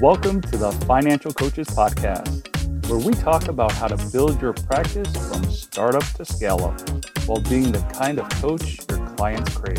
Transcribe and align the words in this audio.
Welcome 0.00 0.40
to 0.40 0.56
the 0.56 0.72
Financial 0.86 1.32
Coaches 1.32 1.68
Podcast, 1.68 2.88
where 2.88 2.98
we 2.98 3.12
talk 3.12 3.48
about 3.48 3.70
how 3.72 3.86
to 3.86 3.96
build 4.10 4.40
your 4.42 4.52
practice 4.52 5.12
from 5.28 5.44
startup 5.50 6.02
to 6.14 6.24
scale 6.24 6.64
up 6.64 6.80
while 7.26 7.40
being 7.42 7.70
the 7.70 7.78
kind 7.92 8.18
of 8.18 8.28
coach 8.30 8.78
your 8.88 9.06
clients 9.08 9.56
crave. 9.56 9.78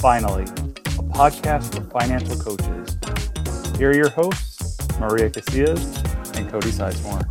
Finally, 0.00 0.44
a 0.44 1.02
podcast 1.12 1.74
for 1.74 1.82
financial 1.90 2.36
coaches. 2.36 3.76
Here 3.76 3.90
are 3.90 3.96
your 3.96 4.10
hosts, 4.10 4.78
Maria 5.00 5.30
Casillas 5.30 6.36
and 6.36 6.48
Cody 6.48 6.70
Sizemore. 6.70 7.26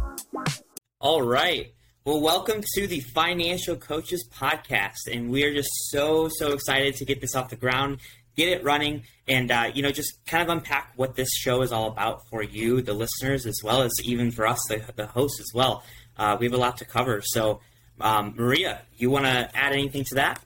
All 1.00 1.22
right. 1.22 1.74
Well, 2.04 2.22
welcome 2.22 2.64
to 2.76 2.88
the 2.88 3.02
Financial 3.02 3.76
Coaches 3.76 4.28
Podcast. 4.34 5.08
And 5.12 5.30
we 5.30 5.44
are 5.44 5.54
just 5.54 5.70
so, 5.92 6.28
so 6.30 6.54
excited 6.54 6.96
to 6.96 7.06
get 7.06 7.22
this 7.22 7.36
off 7.36 7.50
the 7.50 7.56
ground 7.56 8.00
get 8.40 8.50
it 8.50 8.64
running, 8.64 9.04
and 9.28 9.52
uh, 9.52 9.70
you 9.74 9.84
know, 9.84 9.92
just 9.92 10.26
kind 10.26 10.42
of 10.42 10.50
unpack 10.50 10.94
what 10.96 11.16
this 11.16 11.30
show 11.36 11.62
is 11.62 11.72
all 11.72 11.88
about 11.88 12.22
for 12.30 12.42
you, 12.42 12.82
the 12.82 12.94
listeners, 12.94 13.46
as 13.46 13.60
well 13.64 13.82
as 13.82 13.92
even 14.04 14.32
for 14.32 14.48
us, 14.48 14.60
the, 14.70 14.82
the 14.96 15.08
hosts 15.08 15.40
as 15.42 15.52
well. 15.54 15.84
Uh, 16.18 16.38
we 16.40 16.46
have 16.46 16.54
a 16.54 16.58
lot 16.58 16.78
to 16.78 16.86
cover. 16.86 17.22
So, 17.24 17.60
um, 18.00 18.34
Maria, 18.38 18.82
you 18.96 19.10
want 19.10 19.26
to 19.26 19.50
add 19.54 19.74
anything 19.74 20.06
to 20.06 20.16
that? 20.16 20.44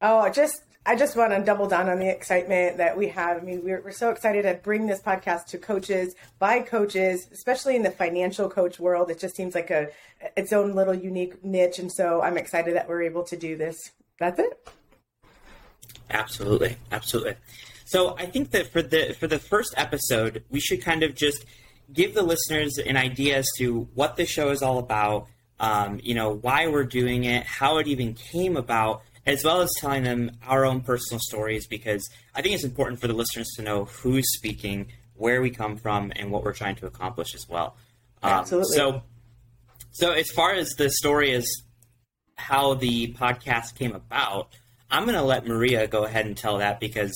Oh, 0.00 0.28
just 0.30 0.62
I 0.86 0.96
just 0.96 1.16
want 1.16 1.32
to 1.32 1.42
double 1.44 1.68
down 1.68 1.88
on 1.88 1.98
the 1.98 2.08
excitement 2.08 2.76
that 2.78 2.96
we 2.96 3.08
have. 3.08 3.36
I 3.36 3.40
mean, 3.40 3.62
we're, 3.64 3.80
we're 3.82 3.92
so 3.92 4.10
excited 4.10 4.42
to 4.42 4.54
bring 4.54 4.86
this 4.86 5.00
podcast 5.00 5.46
to 5.46 5.58
coaches 5.58 6.14
by 6.38 6.60
coaches, 6.60 7.28
especially 7.32 7.76
in 7.76 7.82
the 7.82 7.90
financial 7.90 8.48
coach 8.48 8.78
world. 8.78 9.10
It 9.10 9.18
just 9.18 9.36
seems 9.36 9.54
like 9.54 9.70
a 9.70 9.88
its 10.36 10.52
own 10.52 10.74
little 10.74 10.94
unique 10.94 11.44
niche, 11.44 11.80
and 11.80 11.90
so 11.90 12.22
I'm 12.22 12.38
excited 12.38 12.76
that 12.76 12.88
we're 12.88 13.02
able 13.02 13.24
to 13.24 13.36
do 13.36 13.56
this. 13.56 13.90
That's 14.18 14.38
it. 14.38 14.68
Absolutely, 16.12 16.76
absolutely. 16.90 17.34
So 17.84 18.16
I 18.16 18.26
think 18.26 18.50
that 18.52 18.72
for 18.72 18.82
the 18.82 19.14
for 19.18 19.26
the 19.26 19.38
first 19.38 19.74
episode, 19.76 20.44
we 20.50 20.60
should 20.60 20.82
kind 20.82 21.02
of 21.02 21.14
just 21.14 21.44
give 21.92 22.14
the 22.14 22.22
listeners 22.22 22.78
an 22.78 22.96
idea 22.96 23.36
as 23.36 23.48
to 23.58 23.88
what 23.94 24.16
the 24.16 24.24
show 24.24 24.50
is 24.50 24.62
all 24.62 24.78
about. 24.78 25.26
Um, 25.60 26.00
you 26.02 26.14
know, 26.14 26.32
why 26.32 26.66
we're 26.66 26.84
doing 26.84 27.24
it, 27.24 27.44
how 27.44 27.78
it 27.78 27.86
even 27.86 28.14
came 28.14 28.56
about, 28.56 29.02
as 29.26 29.44
well 29.44 29.60
as 29.60 29.70
telling 29.78 30.02
them 30.02 30.32
our 30.46 30.64
own 30.64 30.80
personal 30.80 31.20
stories. 31.20 31.66
Because 31.66 32.08
I 32.34 32.42
think 32.42 32.54
it's 32.54 32.64
important 32.64 33.00
for 33.00 33.08
the 33.08 33.14
listeners 33.14 33.48
to 33.56 33.62
know 33.62 33.84
who's 33.84 34.24
speaking, 34.36 34.88
where 35.14 35.40
we 35.40 35.50
come 35.50 35.76
from, 35.76 36.12
and 36.16 36.30
what 36.30 36.44
we're 36.44 36.54
trying 36.54 36.76
to 36.76 36.86
accomplish 36.86 37.34
as 37.34 37.48
well. 37.48 37.76
Um, 38.22 38.32
Absolutely. 38.32 38.76
So, 38.76 39.02
so 39.90 40.12
as 40.12 40.30
far 40.30 40.54
as 40.54 40.70
the 40.70 40.90
story 40.90 41.32
is 41.32 41.62
how 42.36 42.74
the 42.74 43.12
podcast 43.12 43.76
came 43.76 43.94
about, 43.94 44.48
I'm 44.92 45.04
going 45.04 45.16
to 45.16 45.22
let 45.22 45.46
Maria 45.46 45.86
go 45.86 46.04
ahead 46.04 46.26
and 46.26 46.36
tell 46.36 46.58
that 46.58 46.78
because, 46.78 47.12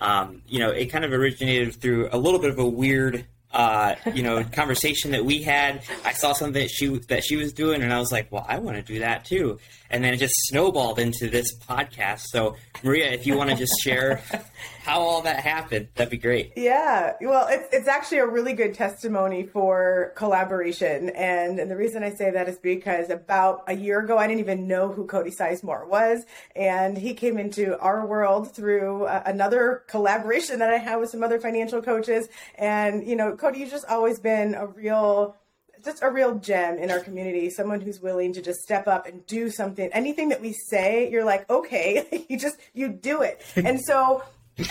um, 0.00 0.42
you 0.48 0.58
know, 0.58 0.70
it 0.70 0.86
kind 0.86 1.04
of 1.04 1.12
originated 1.12 1.74
through 1.74 2.08
a 2.10 2.18
little 2.18 2.40
bit 2.40 2.50
of 2.50 2.58
a 2.58 2.66
weird, 2.66 3.26
uh, 3.52 3.94
you 4.14 4.22
know, 4.22 4.42
conversation 4.52 5.10
that 5.12 5.24
we 5.24 5.42
had. 5.42 5.82
I 6.04 6.12
saw 6.14 6.32
something 6.32 6.60
that 6.62 6.70
she 6.70 6.88
that 7.08 7.22
she 7.22 7.36
was 7.36 7.52
doing, 7.52 7.82
and 7.82 7.92
I 7.92 7.98
was 7.98 8.10
like, 8.10 8.32
well, 8.32 8.46
I 8.48 8.58
want 8.58 8.78
to 8.78 8.82
do 8.82 9.00
that 9.00 9.26
too. 9.26 9.58
And 9.90 10.04
then 10.04 10.12
it 10.14 10.18
just 10.18 10.34
snowballed 10.48 10.98
into 10.98 11.28
this 11.28 11.56
podcast. 11.56 12.24
So, 12.26 12.56
Maria, 12.82 13.10
if 13.10 13.26
you 13.26 13.36
want 13.36 13.50
to 13.50 13.56
just 13.56 13.80
share 13.80 14.22
how 14.82 15.00
all 15.00 15.22
that 15.22 15.40
happened, 15.40 15.88
that'd 15.94 16.10
be 16.10 16.18
great. 16.18 16.52
Yeah. 16.56 17.14
Well, 17.20 17.48
it's, 17.50 17.68
it's 17.72 17.88
actually 17.88 18.18
a 18.18 18.26
really 18.26 18.52
good 18.52 18.74
testimony 18.74 19.44
for 19.44 20.12
collaboration. 20.14 21.10
And, 21.10 21.58
and 21.58 21.70
the 21.70 21.76
reason 21.76 22.02
I 22.02 22.10
say 22.10 22.30
that 22.30 22.48
is 22.48 22.58
because 22.58 23.10
about 23.10 23.64
a 23.66 23.74
year 23.74 24.00
ago, 24.00 24.18
I 24.18 24.26
didn't 24.26 24.40
even 24.40 24.66
know 24.66 24.92
who 24.92 25.06
Cody 25.06 25.30
Sizemore 25.30 25.88
was. 25.88 26.24
And 26.54 26.96
he 26.96 27.14
came 27.14 27.38
into 27.38 27.78
our 27.78 28.06
world 28.06 28.54
through 28.54 29.04
uh, 29.04 29.22
another 29.24 29.84
collaboration 29.88 30.58
that 30.58 30.70
I 30.70 30.78
had 30.78 30.96
with 30.96 31.10
some 31.10 31.22
other 31.22 31.40
financial 31.40 31.80
coaches. 31.80 32.28
And, 32.56 33.06
you 33.06 33.16
know, 33.16 33.36
Cody, 33.36 33.60
you've 33.60 33.70
just 33.70 33.86
always 33.86 34.18
been 34.20 34.54
a 34.54 34.66
real 34.66 35.36
just 35.84 36.02
a 36.02 36.10
real 36.10 36.36
gem 36.36 36.78
in 36.78 36.90
our 36.90 37.00
community 37.00 37.50
someone 37.50 37.80
who's 37.80 38.00
willing 38.00 38.32
to 38.32 38.42
just 38.42 38.60
step 38.60 38.86
up 38.86 39.06
and 39.06 39.24
do 39.26 39.50
something 39.50 39.88
anything 39.92 40.28
that 40.28 40.40
we 40.40 40.52
say 40.52 41.10
you're 41.10 41.24
like 41.24 41.48
okay 41.50 42.26
you 42.28 42.38
just 42.38 42.56
you 42.74 42.88
do 42.88 43.22
it 43.22 43.42
and 43.56 43.80
so 43.80 44.22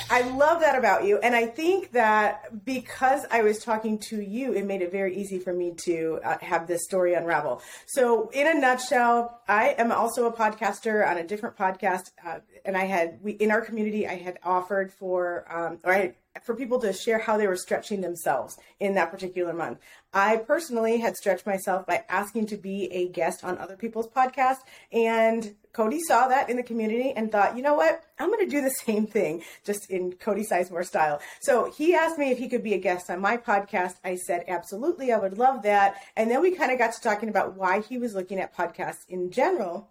I 0.10 0.22
love 0.22 0.62
that 0.62 0.78
about 0.78 1.06
you. 1.06 1.18
And 1.20 1.36
I 1.36 1.46
think 1.46 1.92
that 1.94 2.66
because 2.66 3.26
I 3.32 3.42
was 3.42 3.60
talking 3.60 4.00
to 4.10 4.22
you, 4.22 4.54
it 4.54 4.66
made 4.66 4.82
it 4.82 4.92
very 4.92 5.16
easy 5.16 5.40
for 5.40 5.54
me 5.54 5.74
to 5.86 6.20
uh, 6.24 6.38
have 6.42 6.68
this 6.68 6.84
story 6.84 7.14
unravel. 7.14 7.62
So, 7.86 8.30
in 8.30 8.48
a 8.48 8.54
nutshell, 8.54 9.42
I 9.48 9.76
am 9.78 9.92
also 9.92 10.26
a 10.26 10.34
podcaster 10.34 11.08
on 11.08 11.18
a 11.18 11.24
different 11.24 11.56
podcast. 11.56 12.12
Uh, 12.26 12.40
and 12.66 12.76
I 12.76 12.86
had, 12.86 13.20
we, 13.22 13.34
in 13.34 13.50
our 13.50 13.62
community, 13.62 14.08
I 14.08 14.16
had 14.16 14.40
offered 14.44 14.92
for, 14.92 15.46
um, 15.50 15.80
or 15.84 15.94
I 15.94 16.16
for 16.44 16.56
people 16.56 16.80
to 16.80 16.94
share 16.94 17.20
how 17.20 17.38
they 17.38 17.48
were 17.48 17.56
stretching 17.56 18.02
themselves 18.02 18.58
in 18.80 18.96
that 18.96 19.12
particular 19.12 19.54
month. 19.54 19.80
I 20.14 20.38
personally 20.38 20.98
had 20.98 21.16
stretched 21.16 21.46
myself 21.46 21.86
by 21.86 22.04
asking 22.10 22.48
to 22.48 22.58
be 22.58 22.92
a 22.92 23.10
guest 23.10 23.44
on 23.44 23.58
other 23.58 23.76
people's 23.76 24.08
podcasts, 24.08 24.62
and 24.92 25.56
Cody 25.74 26.00
saw 26.00 26.28
that 26.28 26.50
in 26.50 26.58
the 26.58 26.64
community 26.64 27.12
and 27.12 27.32
thought, 27.32 27.56
you 27.56 27.62
know 27.62 27.76
what, 27.76 28.04
I'm 28.18 28.32
going 28.32 28.44
to 28.44 28.50
do 28.50 28.62
the 28.62 28.70
same 28.86 29.06
thing, 29.06 29.44
just 29.64 29.90
in 29.92 30.14
Cody 30.14 30.44
Sizemore 30.44 30.86
style. 30.86 31.20
So 31.40 31.72
he 31.72 31.94
asked 31.94 32.18
me 32.18 32.32
if 32.32 32.38
he 32.38 32.50
could 32.50 32.64
be 32.64 32.74
a 32.74 32.80
guest 32.80 33.10
on 33.10 33.22
my 33.22 33.38
podcast. 33.38 33.96
I 34.04 34.16
said, 34.16 34.46
absolutely, 34.48 35.12
I 35.12 35.18
would 35.18 35.38
love 35.38 35.64
that. 35.64 35.96
And 36.16 36.32
then 36.32 36.42
we 36.42 36.56
kind 36.56 36.72
of 36.72 36.80
got 36.80 36.94
to 36.94 37.02
talking 37.02 37.30
about 37.30 37.56
why 37.56 37.82
he 37.82 37.98
was 37.98 38.16
looking 38.16 38.40
at 38.40 38.56
podcasts 38.56 39.08
in 39.08 39.30
general 39.30 39.90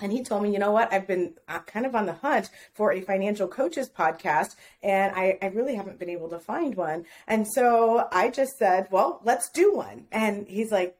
and 0.00 0.12
he 0.12 0.22
told 0.22 0.42
me, 0.42 0.52
you 0.52 0.58
know 0.58 0.72
what, 0.72 0.92
I've 0.92 1.06
been 1.06 1.34
kind 1.66 1.86
of 1.86 1.94
on 1.94 2.06
the 2.06 2.12
hunt 2.12 2.50
for 2.74 2.92
a 2.92 3.00
financial 3.00 3.48
coaches 3.48 3.88
podcast, 3.88 4.56
and 4.82 5.14
I, 5.14 5.38
I, 5.40 5.46
really 5.46 5.74
haven't 5.74 5.98
been 5.98 6.10
able 6.10 6.28
to 6.30 6.38
find 6.38 6.74
one. 6.74 7.06
And 7.26 7.46
so 7.46 8.06
I 8.12 8.30
just 8.30 8.58
said, 8.58 8.88
well, 8.90 9.20
let's 9.24 9.48
do 9.50 9.74
one. 9.74 10.06
And 10.12 10.46
he's 10.46 10.70
like, 10.70 10.96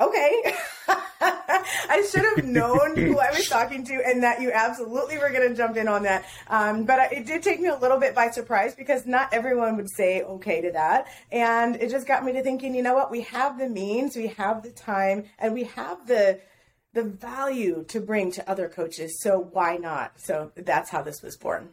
okay. 0.00 0.54
I 1.20 2.06
should 2.10 2.24
have 2.36 2.44
known 2.44 2.96
who 2.96 3.18
I 3.18 3.30
was 3.30 3.48
talking 3.48 3.84
to 3.84 3.94
and 4.04 4.22
that 4.22 4.40
you 4.40 4.52
absolutely 4.52 5.18
were 5.18 5.30
going 5.30 5.48
to 5.48 5.54
jump 5.54 5.76
in 5.76 5.88
on 5.88 6.02
that. 6.02 6.26
Um, 6.48 6.84
but 6.84 7.12
it 7.12 7.26
did 7.26 7.42
take 7.42 7.60
me 7.60 7.68
a 7.68 7.76
little 7.76 7.98
bit 7.98 8.14
by 8.14 8.30
surprise 8.30 8.74
because 8.74 9.06
not 9.06 9.32
everyone 9.32 9.76
would 9.76 9.90
say 9.90 10.22
okay 10.22 10.60
to 10.60 10.72
that. 10.72 11.06
And 11.32 11.76
it 11.76 11.90
just 11.90 12.06
got 12.06 12.24
me 12.24 12.32
to 12.32 12.42
thinking, 12.42 12.74
you 12.74 12.82
know 12.82 12.94
what, 12.94 13.10
we 13.10 13.22
have 13.22 13.58
the 13.58 13.68
means, 13.68 14.16
we 14.16 14.28
have 14.28 14.62
the 14.62 14.70
time, 14.70 15.24
and 15.38 15.54
we 15.54 15.64
have 15.64 16.06
the 16.06 16.40
the 16.94 17.04
value 17.04 17.84
to 17.88 18.00
bring 18.00 18.30
to 18.32 18.50
other 18.50 18.68
coaches. 18.68 19.20
So 19.20 19.48
why 19.52 19.76
not? 19.76 20.12
So 20.16 20.52
that's 20.56 20.90
how 20.90 21.02
this 21.02 21.22
was 21.22 21.36
born. 21.36 21.70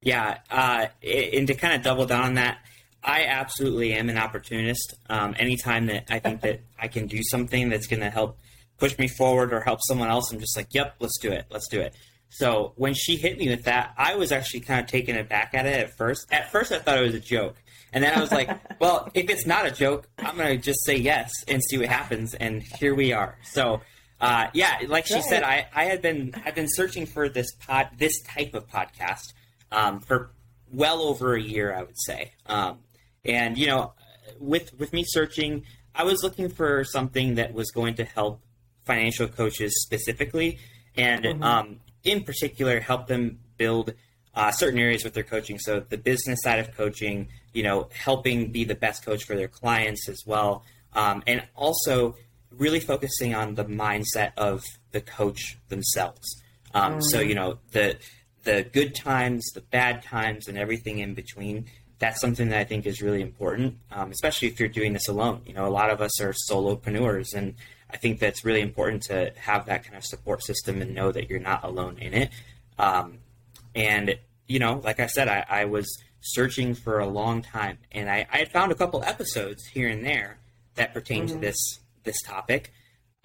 Yeah, 0.00 0.38
uh, 0.50 0.86
and 1.02 1.46
to 1.46 1.54
kind 1.54 1.74
of 1.74 1.82
double 1.82 2.06
down 2.06 2.24
on 2.24 2.34
that, 2.34 2.58
I 3.02 3.24
absolutely 3.24 3.94
am 3.94 4.08
an 4.08 4.18
opportunist. 4.18 4.94
Um, 5.08 5.34
anytime 5.38 5.86
that 5.86 6.04
I 6.10 6.18
think 6.18 6.40
that 6.42 6.60
I 6.78 6.88
can 6.88 7.06
do 7.06 7.22
something 7.22 7.68
that's 7.68 7.86
going 7.86 8.00
to 8.00 8.10
help 8.10 8.38
push 8.78 8.96
me 8.98 9.08
forward 9.08 9.52
or 9.52 9.60
help 9.60 9.80
someone 9.82 10.08
else, 10.08 10.32
I'm 10.32 10.38
just 10.38 10.56
like, 10.56 10.68
yep, 10.72 10.94
let's 11.00 11.18
do 11.18 11.32
it, 11.32 11.46
let's 11.50 11.68
do 11.68 11.80
it. 11.80 11.94
So 12.30 12.72
when 12.76 12.94
she 12.94 13.16
hit 13.16 13.38
me 13.38 13.48
with 13.48 13.64
that, 13.64 13.94
I 13.96 14.16
was 14.16 14.30
actually 14.30 14.60
kind 14.60 14.80
of 14.80 14.86
taken 14.86 15.16
aback 15.16 15.54
at 15.54 15.66
it 15.66 15.74
at 15.74 15.96
first. 15.96 16.26
At 16.30 16.52
first, 16.52 16.70
I 16.72 16.78
thought 16.78 16.98
it 16.98 17.02
was 17.02 17.14
a 17.14 17.20
joke. 17.20 17.56
And 17.92 18.04
then 18.04 18.14
I 18.14 18.20
was 18.20 18.30
like, 18.30 18.50
well, 18.80 19.10
if 19.14 19.30
it's 19.30 19.46
not 19.46 19.66
a 19.66 19.70
joke, 19.70 20.08
I'm 20.18 20.36
going 20.36 20.56
to 20.56 20.62
just 20.62 20.84
say 20.84 20.96
yes 20.96 21.32
and 21.48 21.62
see 21.62 21.78
what 21.78 21.88
happens. 21.88 22.34
And 22.34 22.62
here 22.78 22.94
we 22.94 23.12
are. 23.12 23.38
So 23.42 23.80
uh, 24.20 24.48
yeah, 24.52 24.78
like 24.88 25.06
she 25.06 25.20
said, 25.22 25.42
I, 25.42 25.66
I 25.74 25.84
had 25.84 26.02
been 26.02 26.34
I've 26.44 26.54
been 26.54 26.68
searching 26.68 27.06
for 27.06 27.28
this 27.28 27.52
pod 27.54 27.90
this 27.98 28.20
type 28.22 28.54
of 28.54 28.68
podcast 28.68 29.32
um, 29.70 30.00
for 30.00 30.32
well 30.72 31.02
over 31.02 31.34
a 31.34 31.40
year, 31.40 31.74
I 31.74 31.82
would 31.82 31.98
say. 31.98 32.32
Um, 32.46 32.78
and 33.24 33.56
you 33.56 33.68
know, 33.68 33.92
with 34.40 34.76
with 34.78 34.92
me 34.92 35.04
searching, 35.06 35.64
I 35.94 36.02
was 36.02 36.22
looking 36.22 36.48
for 36.48 36.84
something 36.84 37.36
that 37.36 37.52
was 37.54 37.70
going 37.70 37.94
to 37.94 38.04
help 38.04 38.42
financial 38.84 39.28
coaches 39.28 39.82
specifically, 39.82 40.58
and 40.96 41.24
mm-hmm. 41.24 41.42
um, 41.42 41.80
in 42.02 42.24
particular, 42.24 42.80
help 42.80 43.06
them 43.06 43.38
build 43.56 43.94
uh, 44.34 44.50
certain 44.50 44.80
areas 44.80 45.04
with 45.04 45.14
their 45.14 45.22
coaching. 45.22 45.58
So 45.58 45.80
the 45.80 45.98
business 45.98 46.40
side 46.42 46.58
of 46.58 46.76
coaching, 46.76 47.28
you 47.52 47.62
know, 47.62 47.88
helping 47.92 48.50
be 48.50 48.64
the 48.64 48.74
best 48.74 49.04
coach 49.04 49.24
for 49.24 49.36
their 49.36 49.48
clients 49.48 50.08
as 50.08 50.24
well, 50.26 50.64
um, 50.92 51.22
and 51.26 51.44
also 51.54 52.16
really 52.50 52.80
focusing 52.80 53.34
on 53.34 53.54
the 53.54 53.64
mindset 53.64 54.32
of 54.36 54.64
the 54.92 55.00
coach 55.00 55.58
themselves. 55.68 56.42
Um, 56.74 56.94
mm. 56.94 57.02
So 57.02 57.20
you 57.20 57.34
know 57.34 57.58
the 57.72 57.96
the 58.44 58.62
good 58.62 58.94
times, 58.94 59.50
the 59.54 59.60
bad 59.60 60.02
times, 60.02 60.48
and 60.48 60.56
everything 60.58 60.98
in 60.98 61.14
between. 61.14 61.66
That's 61.98 62.20
something 62.20 62.50
that 62.50 62.58
I 62.60 62.64
think 62.64 62.86
is 62.86 63.02
really 63.02 63.20
important, 63.20 63.78
um, 63.90 64.12
especially 64.12 64.46
if 64.46 64.60
you're 64.60 64.68
doing 64.68 64.92
this 64.92 65.08
alone. 65.08 65.42
You 65.46 65.52
know, 65.52 65.66
a 65.66 65.68
lot 65.68 65.90
of 65.90 66.00
us 66.00 66.20
are 66.20 66.32
solopreneurs, 66.48 67.34
and 67.34 67.56
I 67.90 67.96
think 67.96 68.20
that's 68.20 68.44
really 68.44 68.60
important 68.60 69.02
to 69.04 69.32
have 69.36 69.66
that 69.66 69.82
kind 69.82 69.96
of 69.96 70.04
support 70.04 70.44
system 70.44 70.80
and 70.80 70.94
know 70.94 71.10
that 71.10 71.28
you're 71.28 71.40
not 71.40 71.64
alone 71.64 71.98
in 71.98 72.14
it. 72.14 72.30
Um, 72.78 73.18
and 73.74 74.16
you 74.46 74.58
know, 74.58 74.80
like 74.84 75.00
I 75.00 75.06
said, 75.06 75.28
I, 75.28 75.44
I, 75.48 75.64
was 75.64 76.00
searching 76.20 76.74
for 76.74 77.00
a 77.00 77.06
long 77.06 77.42
time, 77.42 77.78
and 77.92 78.08
I, 78.08 78.26
I, 78.32 78.38
had 78.38 78.52
found 78.52 78.72
a 78.72 78.74
couple 78.74 79.02
episodes 79.04 79.66
here 79.66 79.88
and 79.88 80.04
there 80.04 80.38
that 80.76 80.94
pertain 80.94 81.24
mm-hmm. 81.24 81.34
to 81.34 81.40
this 81.40 81.80
this 82.04 82.20
topic, 82.22 82.72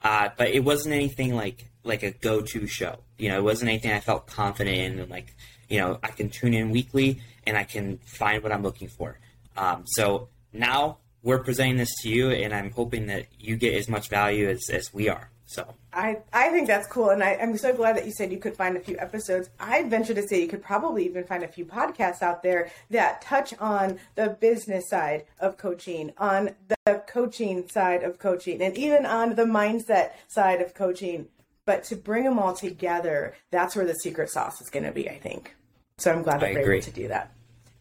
uh, 0.03 0.29
but 0.37 0.49
it 0.49 0.63
wasn't 0.63 0.93
anything 0.93 1.35
like 1.35 1.69
like 1.83 2.03
a 2.03 2.11
go 2.11 2.41
to 2.41 2.67
show. 2.67 2.99
You 3.17 3.29
know, 3.29 3.37
it 3.37 3.43
wasn't 3.43 3.69
anything 3.69 3.91
I 3.91 3.99
felt 3.99 4.27
confident 4.27 4.77
in, 4.77 4.99
and 4.99 5.09
like 5.09 5.35
you 5.69 5.79
know, 5.79 5.99
I 6.03 6.09
can 6.09 6.29
tune 6.29 6.53
in 6.53 6.71
weekly 6.71 7.21
and 7.45 7.57
I 7.57 7.63
can 7.63 7.97
find 8.05 8.43
what 8.43 8.51
I'm 8.51 8.63
looking 8.63 8.89
for. 8.89 9.19
Um, 9.57 9.83
so 9.85 10.29
now 10.51 10.99
we're 11.23 11.39
presenting 11.39 11.77
this 11.77 11.95
to 12.01 12.09
you, 12.09 12.29
and 12.29 12.53
I'm 12.53 12.71
hoping 12.71 13.07
that 13.07 13.27
you 13.39 13.55
get 13.55 13.73
as 13.73 13.87
much 13.89 14.09
value 14.09 14.49
as, 14.49 14.69
as 14.69 14.93
we 14.93 15.09
are. 15.09 15.31
So 15.45 15.73
I, 15.91 16.17
I 16.31 16.49
think 16.49 16.67
that's 16.67 16.87
cool, 16.87 17.09
and 17.09 17.23
I, 17.23 17.35
I'm 17.35 17.57
so 17.57 17.73
glad 17.73 17.95
that 17.97 18.05
you 18.05 18.11
said 18.11 18.31
you 18.31 18.39
could 18.39 18.55
find 18.55 18.75
a 18.75 18.79
few 18.79 18.97
episodes. 18.97 19.49
I 19.59 19.83
venture 19.83 20.13
to 20.13 20.27
say 20.27 20.41
you 20.41 20.47
could 20.47 20.63
probably 20.63 21.05
even 21.05 21.23
find 21.25 21.43
a 21.43 21.47
few 21.47 21.65
podcasts 21.65 22.21
out 22.21 22.43
there 22.43 22.71
that 22.89 23.21
touch 23.21 23.53
on 23.59 23.99
the 24.15 24.37
business 24.39 24.89
side 24.89 25.25
of 25.39 25.57
coaching, 25.57 26.13
on 26.17 26.51
the 26.67 27.03
coaching 27.07 27.67
side 27.69 28.03
of 28.03 28.19
coaching, 28.19 28.61
and 28.61 28.75
even 28.77 29.05
on 29.05 29.35
the 29.35 29.43
mindset 29.43 30.11
side 30.27 30.61
of 30.61 30.73
coaching. 30.73 31.27
But 31.65 31.85
to 31.85 31.95
bring 31.95 32.25
them 32.25 32.39
all 32.39 32.53
together, 32.53 33.35
that's 33.49 33.75
where 33.75 33.85
the 33.85 33.95
secret 33.95 34.29
sauce 34.29 34.59
is 34.59 34.69
going 34.69 34.83
to 34.83 34.91
be, 34.91 35.09
I 35.09 35.17
think. 35.17 35.55
So 35.97 36.11
I'm 36.11 36.23
glad 36.23 36.41
that 36.41 36.49
I 36.49 36.53
we're 36.53 36.61
agree. 36.61 36.77
able 36.77 36.85
to 36.85 36.91
do 36.91 37.07
that. 37.09 37.31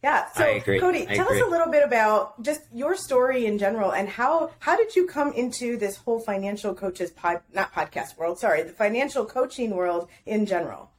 Yeah. 0.02 0.26
So 0.32 0.44
I 0.44 0.48
agree. 0.48 0.80
Cody, 0.80 1.06
I 1.08 1.14
tell 1.14 1.26
agree. 1.26 1.40
us 1.40 1.46
a 1.46 1.50
little 1.50 1.70
bit 1.70 1.84
about 1.84 2.42
just 2.42 2.62
your 2.74 2.96
story 2.96 3.46
in 3.46 3.58
general 3.58 3.92
and 3.92 4.08
how 4.08 4.50
how 4.58 4.76
did 4.76 4.96
you 4.96 5.06
come 5.06 5.32
into 5.32 5.76
this 5.76 5.96
whole 5.96 6.18
financial 6.18 6.74
coaches 6.74 7.10
pod 7.10 7.40
not 7.54 7.72
podcast 7.72 8.18
world, 8.18 8.40
sorry, 8.40 8.62
the 8.62 8.72
financial 8.72 9.24
coaching 9.24 9.70
world 9.70 10.08
in 10.26 10.44
general. 10.44 10.90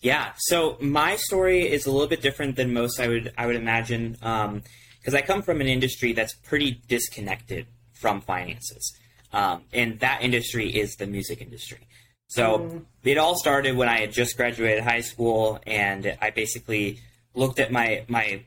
Yeah. 0.00 0.32
So 0.36 0.76
my 0.80 1.16
story 1.16 1.68
is 1.68 1.86
a 1.86 1.90
little 1.90 2.06
bit 2.06 2.22
different 2.22 2.56
than 2.56 2.72
most 2.72 3.00
I 3.00 3.08
would 3.08 3.32
I 3.36 3.46
would 3.46 3.56
imagine 3.56 4.12
because 4.12 5.14
I 5.14 5.22
come 5.22 5.42
from 5.42 5.60
an 5.60 5.66
industry 5.66 6.12
that's 6.12 6.34
pretty 6.34 6.80
disconnected 6.86 7.66
from 7.92 8.20
finances, 8.20 8.94
um, 9.32 9.62
and 9.72 9.98
that 9.98 10.22
industry 10.22 10.70
is 10.70 10.94
the 10.94 11.06
music 11.06 11.42
industry. 11.42 11.86
So 12.28 12.84
it 13.02 13.18
all 13.18 13.36
started 13.36 13.76
when 13.76 13.88
I 13.88 13.98
had 13.98 14.12
just 14.12 14.36
graduated 14.36 14.84
high 14.84 15.00
school, 15.00 15.58
and 15.66 16.16
I 16.22 16.30
basically 16.30 17.00
looked 17.34 17.58
at 17.58 17.70
my 17.72 18.04
my 18.08 18.42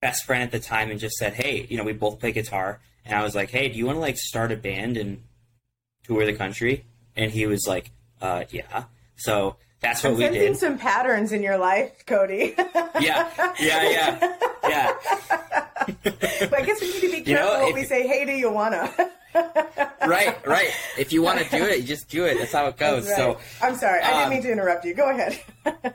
best 0.00 0.24
friend 0.24 0.42
at 0.42 0.50
the 0.50 0.60
time 0.60 0.90
and 0.90 1.00
just 1.00 1.16
said, 1.16 1.34
"Hey, 1.34 1.66
you 1.68 1.76
know, 1.76 1.84
we 1.84 1.92
both 1.92 2.20
play 2.20 2.32
guitar," 2.32 2.80
and 3.04 3.18
I 3.18 3.22
was 3.22 3.34
like, 3.34 3.50
"Hey, 3.50 3.68
do 3.68 3.78
you 3.78 3.86
want 3.86 3.96
to 3.96 4.00
like 4.00 4.16
start 4.18 4.52
a 4.52 4.56
band 4.56 4.96
and 4.96 5.22
tour 6.04 6.24
the 6.26 6.34
country?" 6.34 6.84
And 7.16 7.30
he 7.30 7.46
was 7.46 7.66
like, 7.66 7.90
"Uh, 8.20 8.44
yeah." 8.50 8.84
So 9.16 9.56
that's 9.80 10.02
what 10.02 10.10
I'm 10.10 10.16
we 10.16 10.24
sensing 10.24 10.40
did. 10.42 10.56
some 10.58 10.78
patterns 10.78 11.32
in 11.32 11.42
your 11.42 11.58
life, 11.58 12.04
Cody. 12.06 12.54
Yeah, 12.98 13.30
yeah, 13.60 13.90
yeah, 13.90 14.36
yeah. 14.66 14.92
but 16.02 16.54
I 16.54 16.62
guess 16.64 16.80
we 16.80 16.86
need 16.92 17.00
to 17.02 17.10
be 17.12 17.20
careful 17.20 17.26
You 17.26 17.34
know, 17.34 17.58
what 17.60 17.68
if- 17.68 17.74
we 17.74 17.84
say, 17.84 18.06
hey, 18.06 18.24
do 18.24 18.32
you 18.32 18.50
wanna? 18.50 18.90
Right, 20.06 20.46
right. 20.46 20.70
If 20.96 21.12
you 21.12 21.20
want 21.20 21.40
to 21.40 21.44
do 21.50 21.62
it, 21.64 21.80
you 21.80 21.84
just 21.84 22.08
do 22.08 22.24
it. 22.24 22.38
That's 22.38 22.52
how 22.52 22.66
it 22.68 22.78
goes. 22.78 23.06
Right. 23.06 23.16
So, 23.16 23.38
I'm 23.60 23.74
sorry, 23.76 24.00
I 24.00 24.10
didn't 24.12 24.24
um, 24.24 24.30
mean 24.30 24.42
to 24.44 24.50
interrupt 24.52 24.84
you. 24.86 24.94
Go 24.94 25.10
ahead. 25.10 25.42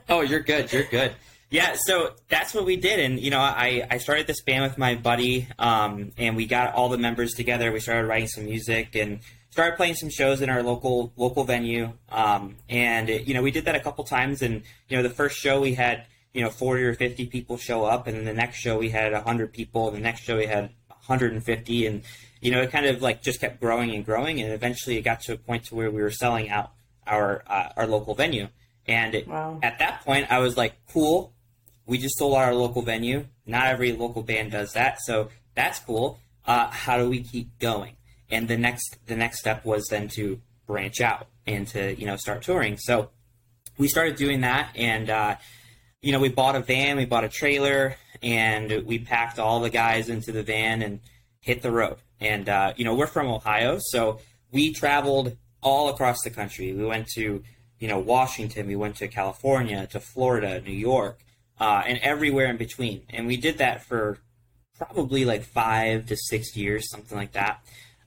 oh, 0.10 0.22
you're 0.22 0.42
good. 0.42 0.72
You're 0.72 0.84
good. 0.84 1.14
Yeah, 1.52 1.76
so 1.76 2.14
that's 2.30 2.54
what 2.54 2.64
we 2.64 2.78
did, 2.78 3.00
and 3.00 3.20
you 3.20 3.30
know, 3.30 3.40
I 3.40 3.86
I 3.92 3.98
started 3.98 4.26
this 4.26 4.42
band 4.42 4.64
with 4.64 4.78
my 4.78 4.96
buddy, 4.96 5.48
um, 5.60 6.14
and 6.18 6.38
we 6.38 6.46
got 6.46 6.74
all 6.74 6.88
the 6.88 6.98
members 6.98 7.34
together. 7.34 7.74
We 7.74 7.82
started 7.82 8.08
writing 8.08 8.30
some 8.30 8.46
music 8.46 8.96
and 8.96 9.20
started 9.50 9.76
playing 9.76 9.96
some 9.96 10.10
shows 10.10 10.42
in 10.42 10.50
our 10.50 10.64
local 10.64 11.12
local 11.18 11.44
venue. 11.44 11.92
Um, 12.10 12.56
and 12.70 13.10
it, 13.10 13.28
you 13.28 13.34
know, 13.34 13.42
we 13.42 13.52
did 13.52 13.66
that 13.66 13.76
a 13.76 13.82
couple 13.82 14.06
times, 14.06 14.42
and 14.42 14.64
you 14.88 14.96
know, 14.96 15.04
the 15.04 15.10
first 15.10 15.38
show 15.38 15.60
we 15.60 15.74
had 15.74 16.06
you 16.34 16.42
know 16.42 16.50
40 16.50 16.84
or 16.84 16.94
50 16.96 17.26
people 17.26 17.58
show 17.58 17.84
up, 17.84 18.08
and 18.08 18.16
then 18.18 18.24
the 18.24 18.34
next 18.34 18.58
show 18.58 18.78
we 18.78 18.90
had 18.90 19.12
100 19.12 19.52
people, 19.52 19.90
and 19.90 19.98
the 19.98 20.02
next 20.02 20.22
show 20.22 20.38
we 20.38 20.46
had 20.46 20.70
150, 20.88 21.86
and 21.86 22.04
you 22.40 22.52
know, 22.52 22.62
it 22.62 22.72
kind 22.72 22.86
of 22.86 23.02
like 23.02 23.22
just 23.22 23.42
kept 23.42 23.60
growing 23.60 23.92
and 23.92 24.06
growing, 24.06 24.40
and 24.40 24.54
eventually 24.54 24.96
it 24.96 25.02
got 25.02 25.20
to 25.24 25.34
a 25.34 25.38
point 25.38 25.66
to 25.66 25.76
where 25.76 25.92
we 25.92 26.02
were 26.02 26.12
selling 26.12 26.50
out 26.50 26.72
our 27.06 27.44
uh, 27.46 27.74
our 27.76 27.88
local 27.88 28.16
venue. 28.16 28.48
And 28.88 29.24
Wow. 29.28 29.60
at 29.62 29.80
that 29.80 30.02
point, 30.06 30.32
I 30.32 30.40
was 30.40 30.56
like, 30.58 30.74
cool. 30.92 31.34
We 31.92 31.98
just 31.98 32.18
sold 32.18 32.36
out 32.36 32.46
our 32.46 32.56
local 32.56 32.84
venue. 32.84 33.26
Not 33.46 33.68
every 33.68 33.92
local 33.92 34.24
band 34.24 34.54
does 34.54 34.72
that, 34.72 35.02
so 35.02 35.28
that's 35.56 35.78
cool. 35.80 36.22
Uh, 36.46 36.70
how 36.70 36.98
do 36.98 37.10
we 37.10 37.22
keep 37.22 37.60
going? 37.60 37.98
And 38.30 38.48
the 38.48 38.56
next 38.56 38.96
the 39.08 39.18
next 39.18 39.42
step 39.42 39.66
was 39.66 39.88
then 39.90 40.08
to 40.16 40.40
branch 40.66 41.02
out 41.02 41.28
and 41.46 41.68
to 41.68 41.94
you 42.00 42.06
know 42.06 42.16
start 42.16 42.44
touring. 42.44 42.78
So 42.78 43.10
we 43.78 43.90
started 43.90 44.16
doing 44.16 44.40
that, 44.40 44.70
and 44.74 45.10
uh, 45.10 45.36
you 46.02 46.14
know 46.14 46.20
we 46.20 46.30
bought 46.30 46.56
a 46.56 46.62
van, 46.62 46.96
we 46.96 47.04
bought 47.04 47.26
a 47.26 47.30
trailer, 47.30 47.98
and 48.24 48.86
we 48.86 48.98
packed 48.98 49.38
all 49.38 49.60
the 49.60 49.70
guys 49.70 50.08
into 50.08 50.32
the 50.32 50.44
van 50.44 50.82
and 50.82 51.02
hit 51.42 51.62
the 51.62 51.72
road. 51.72 51.98
And 52.22 52.48
uh, 52.48 52.74
you 52.78 52.86
know 52.86 52.96
we're 52.96 53.06
from 53.06 53.28
Ohio, 53.28 53.80
so 53.82 54.22
we 54.50 54.72
traveled 54.72 55.36
all 55.60 55.90
across 55.90 56.22
the 56.24 56.30
country. 56.30 56.72
We 56.72 56.86
went 56.86 57.08
to 57.16 57.44
you 57.80 57.88
know 57.90 58.00
Washington, 58.00 58.68
we 58.68 58.78
went 58.78 58.96
to 58.96 59.10
California, 59.10 59.88
to 59.88 60.00
Florida, 60.00 60.62
New 60.62 60.72
York, 60.72 61.20
uh, 61.62 61.84
and 61.86 62.00
everywhere 62.00 62.48
in 62.48 62.58
between. 62.58 63.04
And 63.12 63.28
we 63.28 63.38
did 63.38 63.60
that 63.60 63.86
for 63.86 64.18
probably 64.80 65.26
like 65.26 65.44
five 65.44 66.08
to 66.08 66.18
six 66.18 66.58
years, 66.58 66.90
something 66.90 67.16
like 67.16 67.34
that. 67.34 67.64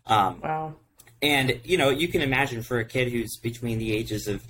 Um, 0.07 0.41
wow. 0.41 0.75
and 1.23 1.61
you 1.63 1.79
know, 1.79 1.89
you 1.89 2.09
can 2.09 2.21
imagine 2.21 2.63
for 2.63 2.81
a 2.81 2.85
kid 2.85 3.13
who's 3.13 3.39
between 3.39 3.79
the 3.79 3.95
ages 3.95 4.27
of 4.27 4.43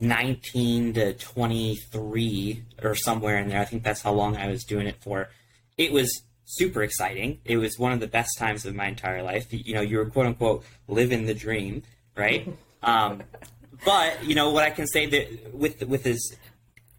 19 0.00 0.92
to 0.92 1.14
23 1.14 2.64
or 2.82 2.94
somewhere 2.94 3.38
in 3.38 3.48
there, 3.48 3.60
I 3.60 3.64
think 3.64 3.82
that's 3.82 4.02
how 4.02 4.12
long 4.12 4.36
I 4.36 4.46
was 4.46 4.62
doing 4.62 4.86
it 4.86 4.96
for. 5.00 5.30
It 5.78 5.90
was 5.90 6.22
super 6.44 6.82
exciting. 6.82 7.40
It 7.46 7.56
was 7.56 7.78
one 7.78 7.92
of 7.92 8.00
the 8.00 8.06
best 8.06 8.38
times 8.38 8.66
of 8.66 8.74
my 8.74 8.88
entire 8.88 9.22
life. 9.22 9.46
You 9.50 9.74
know, 9.74 9.80
you 9.80 9.96
were 9.96 10.04
quote 10.04 10.26
unquote 10.26 10.64
living 10.86 11.24
the 11.24 11.34
dream, 11.34 11.82
right? 12.14 12.46
um, 12.82 13.22
but 13.86 14.22
you 14.22 14.34
know 14.34 14.50
what 14.50 14.64
I 14.64 14.70
can 14.70 14.86
say 14.86 15.06
that 15.06 15.54
with 15.54 15.82
with 15.84 16.02
this 16.02 16.36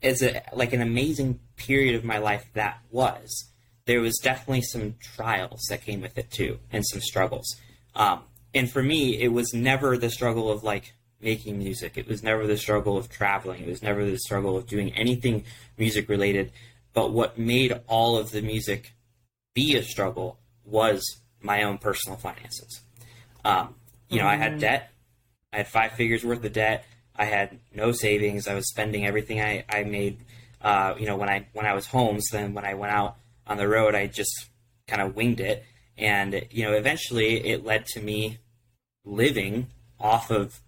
as 0.01 0.21
a 0.21 0.41
like 0.53 0.73
an 0.73 0.81
amazing 0.81 1.39
period 1.55 1.95
of 1.95 2.03
my 2.03 2.17
life 2.17 2.45
that 2.53 2.79
was. 2.91 3.49
There 3.85 4.01
was 4.01 4.17
definitely 4.17 4.61
some 4.61 4.95
trials 4.99 5.61
that 5.69 5.83
came 5.83 6.01
with 6.01 6.17
it 6.17 6.29
too 6.31 6.59
and 6.71 6.85
some 6.85 7.01
struggles. 7.01 7.55
Um, 7.95 8.21
and 8.53 8.69
for 8.71 8.83
me 8.83 9.21
it 9.21 9.29
was 9.29 9.53
never 9.53 9.97
the 9.97 10.09
struggle 10.09 10.51
of 10.51 10.63
like 10.63 10.93
making 11.21 11.57
music. 11.57 11.97
It 11.97 12.07
was 12.07 12.23
never 12.23 12.47
the 12.47 12.57
struggle 12.57 12.97
of 12.97 13.09
traveling. 13.09 13.63
It 13.63 13.67
was 13.67 13.83
never 13.83 14.05
the 14.05 14.17
struggle 14.17 14.57
of 14.57 14.67
doing 14.67 14.93
anything 14.93 15.43
music 15.77 16.07
related. 16.07 16.51
But 16.93 17.11
what 17.11 17.37
made 17.37 17.79
all 17.87 18.17
of 18.17 18.31
the 18.31 18.41
music 18.41 18.93
be 19.53 19.75
a 19.75 19.83
struggle 19.83 20.39
was 20.63 21.03
my 21.41 21.63
own 21.63 21.77
personal 21.77 22.17
finances. 22.17 22.81
Um, 23.43 23.75
you 24.09 24.19
know 24.19 24.27
i 24.27 24.35
had 24.35 24.59
debt. 24.59 24.91
I 25.53 25.57
had 25.57 25.67
five 25.67 25.93
figures 25.93 26.23
worth 26.23 26.43
of 26.43 26.53
debt. 26.53 26.85
I 27.19 27.25
had 27.25 27.59
no 27.75 27.91
savings. 27.91 28.47
I 28.47 28.55
was 28.55 28.67
spending 28.69 29.05
everything 29.05 29.41
I, 29.41 29.65
I 29.69 29.83
made. 29.83 30.17
Uh, 30.61 30.95
you 30.99 31.05
know, 31.05 31.15
when 31.17 31.29
I 31.29 31.45
when 31.53 31.65
I 31.65 31.73
was 31.73 31.85
home. 31.85 32.19
So 32.21 32.37
then 32.37 32.53
when 32.53 32.65
I 32.65 32.73
went 32.73 32.91
out 32.93 33.17
on 33.45 33.57
the 33.57 33.67
road, 33.67 33.93
I 33.93 34.07
just 34.07 34.49
kind 34.87 35.01
of 35.01 35.15
winged 35.15 35.39
it. 35.39 35.63
And 35.97 36.45
you 36.49 36.63
know, 36.63 36.73
eventually 36.73 37.45
it 37.45 37.63
led 37.65 37.85
to 37.87 38.01
me 38.01 38.39
living 39.05 39.67
off 39.99 40.31
of 40.31 40.59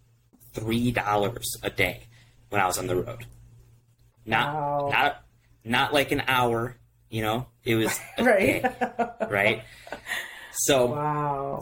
three 0.53 0.91
dollars 0.91 1.47
a 1.63 1.69
day 1.69 2.03
when 2.49 2.61
I 2.61 2.67
was 2.67 2.77
on 2.77 2.87
the 2.87 2.95
road. 2.95 3.25
Not 4.25 4.53
Wow. 4.53 4.89
not 4.91 5.23
not 5.63 5.93
like 5.93 6.11
an 6.11 6.23
hour. 6.27 6.77
You 7.09 7.21
know, 7.23 7.47
it 7.65 7.75
was 7.75 7.99
Right. 8.19 8.61
day, 8.63 9.09
right? 9.29 9.63
So 10.53 10.87
wow. 10.87 11.61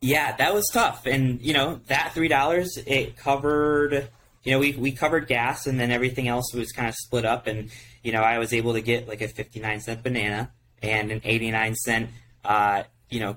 yeah, 0.00 0.34
that 0.36 0.54
was 0.54 0.68
tough. 0.72 1.06
And 1.06 1.40
you 1.40 1.52
know, 1.54 1.80
that 1.86 2.12
three 2.14 2.28
dollars 2.28 2.76
it 2.86 3.16
covered 3.16 4.08
you 4.48 4.54
know, 4.54 4.60
we 4.60 4.72
we 4.72 4.92
covered 4.92 5.26
gas 5.26 5.66
and 5.66 5.78
then 5.78 5.90
everything 5.90 6.26
else 6.26 6.54
was 6.54 6.72
kind 6.72 6.88
of 6.88 6.94
split 6.94 7.26
up 7.26 7.46
and 7.46 7.70
you 8.02 8.12
know, 8.12 8.22
I 8.22 8.38
was 8.38 8.54
able 8.54 8.72
to 8.72 8.80
get 8.80 9.06
like 9.06 9.20
a 9.20 9.28
fifty 9.28 9.60
nine 9.60 9.80
cent 9.80 10.02
banana 10.02 10.50
and 10.82 11.10
an 11.10 11.20
eighty 11.24 11.50
nine 11.50 11.74
cent 11.74 12.08
uh, 12.44 12.84
you 13.10 13.20
know, 13.20 13.36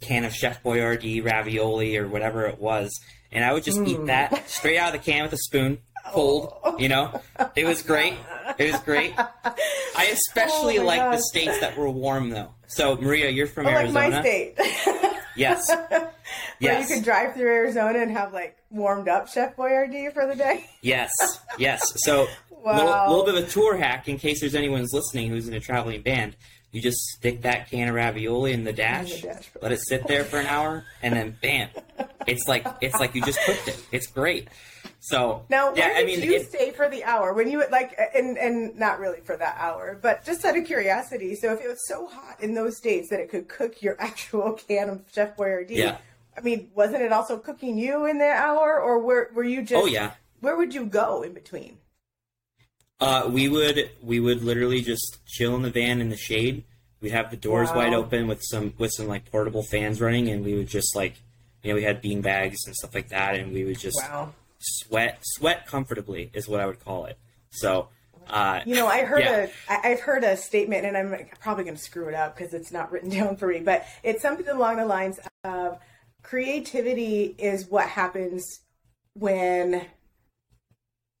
can 0.00 0.24
of 0.24 0.32
Chef 0.32 0.62
Boyardee 0.62 1.24
ravioli 1.24 1.96
or 1.96 2.06
whatever 2.06 2.46
it 2.46 2.60
was. 2.60 2.90
And 3.32 3.44
I 3.44 3.52
would 3.52 3.64
just 3.64 3.80
eat 3.80 4.06
that 4.06 4.48
straight 4.48 4.78
out 4.78 4.94
of 4.94 5.00
the 5.04 5.10
can 5.10 5.24
with 5.24 5.32
a 5.32 5.38
spoon, 5.38 5.78
cold, 6.12 6.54
you 6.78 6.88
know. 6.88 7.20
It 7.56 7.64
was 7.64 7.82
great. 7.82 8.14
It 8.58 8.70
was 8.70 8.80
great. 8.82 9.12
I 9.18 10.04
especially 10.12 10.78
Oh 10.78 10.84
like 10.84 11.00
the 11.10 11.22
states 11.32 11.58
that 11.58 11.76
were 11.76 11.90
warm 11.90 12.30
though. 12.30 12.50
So 12.68 12.94
Maria, 12.96 13.30
you're 13.30 13.48
from 13.48 13.66
Oh, 13.66 13.70
like 13.70 13.80
Arizona. 13.86 14.10
my 14.10 14.20
state. 14.20 14.54
Yes. 15.36 15.68
Yes. 16.60 16.88
you 16.88 16.96
could 16.96 17.04
drive 17.04 17.34
through 17.34 17.50
Arizona 17.52 17.98
and 18.00 18.10
have 18.10 18.32
like 18.32 18.56
warmed 18.70 19.08
up 19.08 19.28
Chef 19.28 19.56
Boyardee 19.56 20.12
for 20.12 20.26
the 20.26 20.34
day. 20.36 20.66
Yes, 20.82 21.10
yes. 21.58 21.82
So, 22.04 22.26
Wow. 22.50 22.76
little, 22.76 23.08
little 23.18 23.24
bit 23.26 23.42
of 23.42 23.48
a 23.48 23.50
tour 23.52 23.76
hack 23.76 24.08
in 24.08 24.16
case 24.18 24.40
there's 24.40 24.54
anyone's 24.54 24.92
listening 24.94 25.28
who's 25.28 25.46
in 25.48 25.52
a 25.54 25.60
traveling 25.60 26.00
band. 26.00 26.34
You 26.72 26.80
just 26.80 26.96
stick 27.16 27.42
that 27.42 27.70
can 27.70 27.88
of 27.88 27.94
ravioli 27.94 28.52
in 28.52 28.64
the 28.64 28.72
dash, 28.72 29.20
dash. 29.20 29.50
let 29.62 29.70
it 29.70 29.80
sit 29.86 30.06
there 30.08 30.24
for 30.24 30.40
an 30.40 30.46
hour, 30.46 30.84
and 31.02 31.14
then 31.14 31.36
bam, 31.42 31.68
it's 32.26 32.48
like 32.48 32.66
it's 32.80 32.98
like 32.98 33.14
you 33.14 33.22
just 33.22 33.38
cooked 33.44 33.68
it. 33.68 33.84
It's 33.92 34.06
great. 34.08 34.48
So 35.00 35.44
Now, 35.50 35.72
where 35.72 35.92
yeah, 35.92 35.98
I 36.00 36.04
mean, 36.04 36.22
you 36.22 36.34
it, 36.36 36.48
stay 36.48 36.70
for 36.72 36.88
the 36.88 37.04
hour 37.04 37.32
when 37.34 37.48
you 37.50 37.62
like, 37.70 37.96
and 38.14 38.36
and 38.38 38.76
not 38.78 38.98
really 38.98 39.20
for 39.20 39.36
that 39.36 39.56
hour, 39.58 39.98
but 40.02 40.24
just 40.24 40.44
out 40.44 40.56
of 40.56 40.64
curiosity. 40.64 41.34
So, 41.36 41.52
if 41.52 41.60
it 41.60 41.68
was 41.68 41.86
so 41.86 42.06
hot 42.06 42.40
in 42.42 42.54
those 42.54 42.76
states 42.78 43.10
that 43.10 43.20
it 43.20 43.28
could 43.30 43.46
cook 43.48 43.82
your 43.82 43.96
actual 44.00 44.52
can 44.54 44.88
of 44.88 45.02
Chef 45.14 45.36
Boyardee, 45.36 45.76
Yeah. 45.76 45.98
I 46.36 46.40
mean, 46.40 46.70
wasn't 46.74 47.02
it 47.02 47.12
also 47.12 47.38
cooking 47.38 47.78
you 47.78 48.06
in 48.06 48.18
that 48.18 48.36
hour, 48.44 48.80
or 48.80 48.98
were 48.98 49.30
were 49.34 49.44
you 49.44 49.62
just? 49.62 49.82
oh 49.82 49.86
yeah, 49.86 50.12
Where 50.40 50.56
would 50.56 50.74
you 50.74 50.86
go 50.86 51.22
in 51.22 51.32
between? 51.32 51.78
uh, 53.00 53.28
we 53.30 53.48
would 53.48 53.90
we 54.02 54.20
would 54.20 54.42
literally 54.42 54.80
just 54.82 55.18
chill 55.26 55.54
in 55.56 55.62
the 55.62 55.70
van 55.70 56.00
in 56.00 56.10
the 56.10 56.16
shade. 56.16 56.64
We'd 57.00 57.12
have 57.12 57.30
the 57.30 57.36
doors 57.36 57.68
Wow. 57.70 57.76
wide 57.76 57.94
open 57.94 58.26
with 58.26 58.42
some 58.42 58.72
with 58.78 58.92
some 58.92 59.06
like 59.06 59.30
portable 59.30 59.62
fans 59.62 60.00
running, 60.00 60.28
and 60.28 60.44
we 60.44 60.54
would 60.54 60.68
just 60.68 60.96
like, 60.96 61.14
you 61.62 61.70
know, 61.70 61.76
we 61.76 61.82
had 61.82 62.00
bean 62.00 62.20
bags 62.22 62.64
and 62.66 62.74
stuff 62.74 62.94
like 62.94 63.08
that, 63.10 63.34
and 63.34 63.52
we 63.52 63.64
would 63.64 63.78
just 63.78 63.98
Wow. 64.00 64.32
sweat 64.58 65.18
sweat 65.22 65.66
comfortably 65.66 66.30
is 66.34 66.48
what 66.48 66.60
I 66.60 66.66
would 66.66 66.82
call 66.82 67.04
it. 67.06 67.18
So, 67.50 67.88
uh, 68.28 68.60
You 68.64 68.74
know, 68.74 68.86
I 68.86 69.02
heard 69.04 69.20
Yeah. 69.22 69.46
a, 69.68 69.86
I've 69.86 70.00
heard 70.00 70.24
a 70.24 70.36
statement, 70.36 70.86
and 70.86 70.96
I'm 70.96 71.14
probably 71.40 71.64
going 71.64 71.76
to 71.76 71.82
screw 71.82 72.08
it 72.08 72.14
up 72.14 72.36
because 72.36 72.54
it's 72.54 72.72
not 72.72 72.90
written 72.90 73.10
down 73.18 73.36
for 73.36 73.48
me, 73.48 73.60
but 73.60 73.84
it's 74.02 74.22
something 74.22 74.48
along 74.48 74.76
the 74.78 74.86
lines 74.86 75.20
of 75.44 75.78
creativity 76.24 77.36
is 77.38 77.68
what 77.68 77.86
happens 77.88 78.42
when 79.12 79.86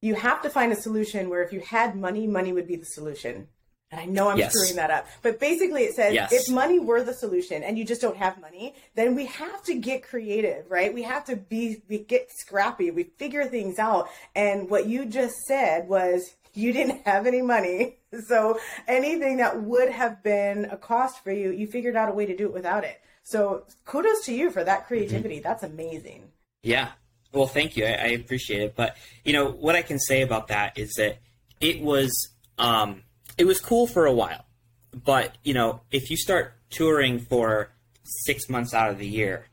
you 0.02 0.14
have 0.16 0.42
to 0.42 0.50
find 0.50 0.72
a 0.72 0.76
solution 0.76 1.30
where 1.30 1.42
if 1.42 1.52
you 1.52 1.60
had 1.60 1.94
money, 1.94 2.26
money 2.26 2.52
would 2.52 2.66
be 2.66 2.76
the 2.76 2.84
solution. 2.86 3.46
And 3.90 4.00
I 4.00 4.06
know 4.06 4.28
I'm 4.28 4.38
Yes. 4.38 4.52
screwing 4.52 4.76
that 4.76 4.90
up, 4.90 5.06
but 5.22 5.38
basically 5.38 5.82
it 5.84 5.94
says 5.94 6.14
Yes. 6.14 6.32
if 6.32 6.48
money 6.52 6.80
were 6.80 7.04
the 7.04 7.14
solution 7.14 7.62
and 7.62 7.78
you 7.78 7.84
just 7.84 8.00
don't 8.00 8.16
have 8.16 8.40
money, 8.40 8.74
then 8.96 9.14
we 9.14 9.26
have 9.26 9.62
to 9.64 9.74
get 9.74 10.02
creative, 10.02 10.68
right? 10.68 10.92
We 10.92 11.02
have 11.02 11.24
to 11.26 11.36
be, 11.36 11.82
we 11.88 11.98
get 11.98 12.28
scrappy, 12.32 12.90
we 12.90 13.04
figure 13.04 13.44
things 13.44 13.78
out. 13.78 14.08
And 14.34 14.68
what 14.68 14.86
you 14.86 15.06
just 15.06 15.36
said 15.46 15.86
was 15.88 16.34
you 16.54 16.72
didn't 16.72 17.02
have 17.06 17.26
any 17.26 17.42
money. 17.42 17.98
So 18.26 18.58
anything 18.88 19.36
that 19.36 19.62
would 19.62 19.90
have 19.90 20.22
been 20.22 20.64
a 20.64 20.76
cost 20.76 21.22
for 21.22 21.30
you, 21.30 21.50
you 21.50 21.66
figured 21.66 21.94
out 21.94 22.08
a 22.08 22.12
way 22.12 22.26
to 22.26 22.36
do 22.36 22.46
it 22.46 22.52
without 22.54 22.84
it. 22.84 23.00
So 23.24 23.64
kudos 23.84 24.24
to 24.26 24.34
you 24.34 24.50
for 24.50 24.62
that 24.62 24.86
creativity. 24.86 25.40
That's 25.40 25.62
amazing. 25.62 26.30
Yeah. 26.62 26.90
Well, 27.32 27.46
thank 27.46 27.76
you. 27.76 27.84
I, 27.84 27.88
I 27.88 28.06
appreciate 28.08 28.60
it. 28.60 28.76
But 28.76 28.96
you 29.24 29.32
know 29.32 29.50
what 29.50 29.74
I 29.74 29.82
can 29.82 29.98
say 29.98 30.22
about 30.22 30.48
that 30.48 30.78
is 30.78 30.92
that 30.98 31.18
it 31.60 31.80
was 31.80 32.12
um, 32.58 33.02
it 33.36 33.46
was 33.46 33.60
cool 33.60 33.86
for 33.86 34.06
a 34.06 34.12
while. 34.12 34.44
But 34.92 35.36
you 35.42 35.54
know, 35.54 35.80
if 35.90 36.10
you 36.10 36.16
start 36.16 36.54
touring 36.70 37.18
for 37.18 37.70
six 38.04 38.48
months 38.48 38.74
out 38.74 38.90
of 38.90 38.98
the 38.98 39.08
year, 39.08 39.46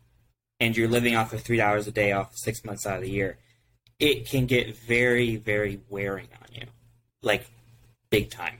and 0.59 0.77
you're 0.77 0.87
living 0.87 1.15
off 1.15 1.33
of 1.33 1.41
three 1.41 1.57
dollars 1.57 1.87
a 1.87 1.91
day 1.91 2.11
off 2.11 2.31
six 2.35 2.63
months 2.63 2.85
out 2.85 2.97
of 2.97 3.01
the 3.01 3.09
year, 3.09 3.37
it 3.99 4.29
can 4.29 4.45
get 4.45 4.77
very, 4.77 5.37
very 5.37 5.79
wearing 5.89 6.27
on 6.41 6.53
you, 6.53 6.67
like 7.23 7.49
big 8.09 8.29
time. 8.29 8.59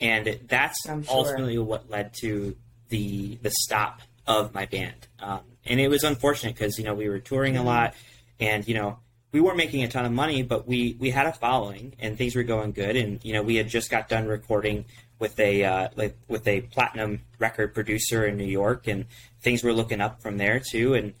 And 0.00 0.40
that's 0.48 0.82
sure. 0.84 1.02
ultimately 1.08 1.58
what 1.58 1.90
led 1.90 2.14
to 2.20 2.56
the 2.88 3.36
the 3.42 3.50
stop 3.50 4.00
of 4.26 4.54
my 4.54 4.66
band. 4.66 5.06
Um, 5.20 5.40
and 5.64 5.80
it 5.80 5.88
was 5.88 6.04
unfortunate 6.04 6.54
because 6.54 6.78
you 6.78 6.84
know 6.84 6.94
we 6.94 7.08
were 7.08 7.18
touring 7.20 7.56
a 7.56 7.62
lot, 7.62 7.94
and 8.40 8.66
you 8.66 8.74
know 8.74 8.98
we 9.32 9.40
weren't 9.40 9.56
making 9.56 9.82
a 9.82 9.88
ton 9.88 10.04
of 10.04 10.12
money, 10.12 10.42
but 10.42 10.66
we 10.66 10.96
we 10.98 11.10
had 11.10 11.26
a 11.26 11.32
following 11.32 11.94
and 11.98 12.18
things 12.18 12.34
were 12.36 12.42
going 12.42 12.72
good. 12.72 12.96
And 12.96 13.24
you 13.24 13.32
know 13.32 13.42
we 13.42 13.56
had 13.56 13.68
just 13.68 13.90
got 13.90 14.08
done 14.08 14.26
recording 14.26 14.84
with 15.18 15.38
a 15.38 15.64
uh, 15.64 15.88
like 15.96 16.16
with 16.28 16.46
a 16.48 16.62
platinum 16.62 17.20
record 17.38 17.74
producer 17.74 18.26
in 18.26 18.36
New 18.36 18.44
York, 18.44 18.86
and 18.88 19.06
things 19.40 19.62
were 19.62 19.72
looking 19.72 20.00
up 20.00 20.20
from 20.22 20.38
there 20.38 20.60
too. 20.60 20.94
And 20.94 21.14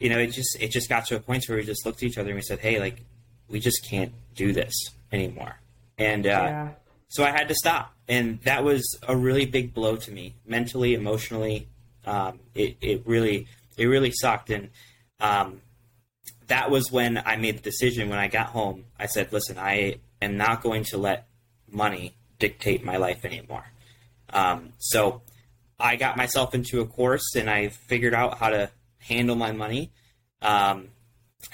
you 0.00 0.08
know 0.08 0.18
it 0.18 0.28
just 0.28 0.56
it 0.60 0.70
just 0.70 0.88
got 0.88 1.06
to 1.06 1.16
a 1.16 1.20
point 1.20 1.44
where 1.48 1.58
we 1.58 1.64
just 1.64 1.84
looked 1.86 1.98
at 2.02 2.04
each 2.08 2.18
other 2.18 2.30
and 2.30 2.36
we 2.36 2.42
said, 2.42 2.58
hey, 2.60 2.80
like 2.80 3.04
we 3.48 3.60
just 3.60 3.84
can't 3.84 4.12
do 4.34 4.52
this 4.52 4.72
anymore. 5.12 5.60
And 5.98 6.26
uh, 6.26 6.30
Yeah. 6.30 6.68
so 7.08 7.22
I 7.22 7.30
had 7.30 7.48
to 7.48 7.54
stop, 7.54 7.94
and 8.08 8.40
that 8.42 8.64
was 8.64 8.98
a 9.06 9.14
really 9.14 9.44
big 9.44 9.74
blow 9.74 9.96
to 9.96 10.10
me, 10.10 10.34
mentally, 10.46 10.94
emotionally. 10.94 11.68
Um, 12.04 12.40
it 12.54 12.76
it 12.80 13.02
really 13.06 13.46
it 13.76 13.86
really 13.86 14.12
sucked, 14.12 14.50
and 14.50 14.70
um, 15.20 15.60
that 16.48 16.70
was 16.70 16.90
when 16.90 17.18
I 17.24 17.36
made 17.36 17.58
the 17.58 17.62
decision. 17.62 18.08
When 18.08 18.18
I 18.18 18.28
got 18.28 18.48
home, 18.48 18.84
I 18.98 19.06
said, 19.06 19.32
"Listen, 19.32 19.58
I 19.58 19.96
am 20.20 20.36
not 20.36 20.62
going 20.62 20.84
to 20.84 20.98
let 20.98 21.28
money 21.70 22.16
dictate 22.38 22.84
my 22.84 22.96
life 22.96 23.24
anymore." 23.24 23.64
Um, 24.32 24.72
so 24.78 25.22
I 25.78 25.96
got 25.96 26.16
myself 26.16 26.54
into 26.54 26.80
a 26.80 26.86
course, 26.86 27.34
and 27.34 27.48
I 27.48 27.68
figured 27.68 28.14
out 28.14 28.38
how 28.38 28.50
to 28.50 28.70
handle 28.98 29.36
my 29.36 29.52
money. 29.52 29.92
Um, 30.40 30.88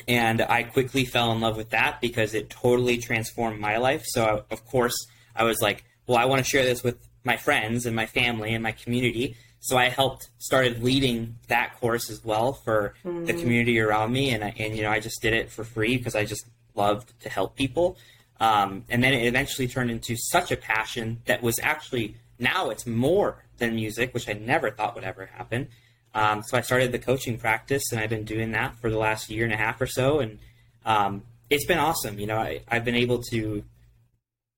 and 0.07 0.43
I 0.43 0.63
quickly 0.65 1.05
fell 1.05 1.33
in 1.33 1.41
love 1.41 1.57
with 1.57 1.71
that 1.71 2.01
because 2.01 2.35
it 2.35 2.51
totally 2.51 2.99
transformed 2.99 3.59
my 3.59 3.79
life. 3.79 4.05
So, 4.05 4.45
of 4.51 4.65
course, 4.67 4.95
I 5.35 5.45
was 5.45 5.61
like, 5.61 5.85
well, 6.07 6.19
I 6.19 6.27
want 6.27 6.45
to 6.45 6.49
share 6.49 6.65
this 6.65 6.83
with 6.83 6.99
my 7.25 7.37
friends 7.37 7.87
and 7.87 7.97
my 7.97 8.07
family 8.07 8.55
and 8.55 8.63
my 8.63 8.73
community. 8.73 9.37
So 9.61 9.77
I 9.77 9.89
helped 9.89 10.29
started 10.39 10.83
leading 10.83 11.37
that 11.49 11.79
course 11.81 12.11
as 12.11 12.25
well 12.25 12.53
for 12.53 12.95
the 13.27 13.33
community 13.33 13.81
around 13.81 14.13
me, 14.13 14.31
and 14.31 14.45
I, 14.45 14.55
and 14.59 14.77
you 14.77 14.83
know 14.83 14.91
I 14.91 15.01
just 15.01 15.21
did 15.21 15.33
it 15.35 15.51
for 15.51 15.65
free 15.65 15.97
because 15.97 16.15
I 16.15 16.25
just 16.25 16.47
loved 16.75 17.13
to 17.21 17.29
help 17.29 17.57
people. 17.57 17.97
Um, 18.41 18.85
and 18.89 19.03
then 19.03 19.15
it 19.15 19.27
eventually 19.27 19.67
turned 19.67 19.91
into 19.91 20.17
such 20.17 20.53
a 20.53 20.57
passion 20.57 21.23
that 21.27 21.43
was 21.43 21.59
actually 21.61 22.15
now 22.39 22.71
it's 22.71 22.87
more 22.87 23.45
than 23.59 23.75
music, 23.75 24.15
which 24.15 24.29
I 24.29 24.35
never 24.35 24.71
thought 24.71 24.95
would 24.95 25.05
ever 25.05 25.27
happen. 25.27 25.69
Um, 26.15 26.43
so 26.43 26.57
I 26.57 26.63
started 26.63 26.93
the 26.93 26.99
coaching 26.99 27.39
practice, 27.39 27.83
and 27.93 28.01
I've 28.01 28.11
been 28.11 28.25
doing 28.25 28.53
that 28.53 28.77
for 28.81 28.91
the 28.91 28.99
last 28.99 29.29
year 29.29 29.45
and 29.45 29.53
a 29.53 29.57
half 29.57 29.81
or 29.81 29.87
so, 29.87 30.21
and 30.21 30.39
um, 30.87 31.23
it's 31.51 31.67
been 31.67 31.79
awesome. 31.79 32.19
You 32.19 32.27
know, 32.27 32.39
I, 32.39 32.63
I've 32.69 32.85
been 32.85 32.95
able 32.95 33.23
to 33.31 33.63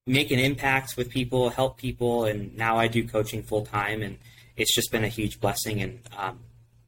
make 0.07 0.30
an 0.30 0.38
impact 0.38 0.97
with 0.97 1.11
people, 1.11 1.50
help 1.50 1.76
people, 1.76 2.25
and 2.25 2.57
now 2.57 2.76
I 2.76 2.88
do 2.88 3.07
coaching 3.07 3.42
full 3.42 3.64
time, 3.64 4.02
and 4.02 4.19
it's 4.61 4.75
just 4.75 4.93
been 4.93 5.05
a 5.05 5.09
huge 5.09 5.40
blessing. 5.40 5.81
And 5.81 6.00
um, 6.17 6.40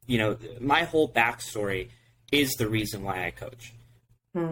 you 0.06 0.18
know, 0.18 0.36
my 0.60 0.84
whole 0.84 1.08
backstory 1.08 1.88
is 2.30 2.52
the 2.52 2.68
reason 2.68 3.02
why 3.02 3.26
I 3.26 3.30
coach. 3.30 3.72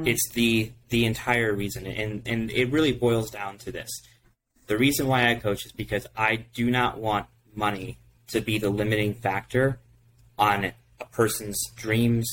It's 0.07 0.29
the 0.33 0.73
the 0.89 1.07
entire 1.07 1.55
reason, 1.55 1.87
and 1.87 2.23
and 2.27 2.51
it 2.51 2.71
really 2.71 2.93
boils 2.93 3.31
down 3.31 3.59
to 3.59 3.73
this: 3.73 3.91
the 4.67 4.77
reason 4.77 5.07
why 5.07 5.31
I 5.31 5.35
coach 5.37 5.65
is 5.65 5.73
because 5.73 6.07
I 6.17 6.37
do 6.37 6.71
not 6.71 6.99
want 6.99 7.27
money 7.55 7.99
to 8.29 8.41
be 8.41 8.59
the 8.59 8.71
limiting 8.71 9.15
factor 9.15 9.79
on 10.39 10.73
a 11.01 11.05
person's 11.07 11.61
dreams, 11.77 12.29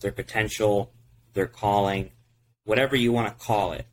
their 0.00 0.12
potential, 0.12 0.92
their 1.32 1.46
calling, 1.46 2.10
whatever 2.64 2.96
you 2.96 3.12
want 3.12 3.28
to 3.28 3.44
call 3.44 3.72
it. 3.72 3.86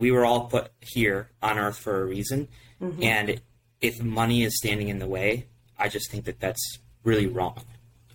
We 0.00 0.10
were 0.10 0.24
all 0.24 0.46
put 0.46 0.72
here 0.80 1.30
on 1.42 1.58
earth 1.58 1.78
for 1.78 2.00
a 2.00 2.04
reason. 2.04 2.48
And 3.02 3.40
if 3.80 4.02
money 4.02 4.42
is 4.42 4.56
standing 4.56 4.88
in 4.88 4.98
the 4.98 5.06
way, 5.06 5.46
I 5.82 5.88
just 5.88 6.10
think 6.10 6.24
that 6.24 6.40
that's 6.40 6.78
really 7.04 7.26
wrong. 7.26 7.62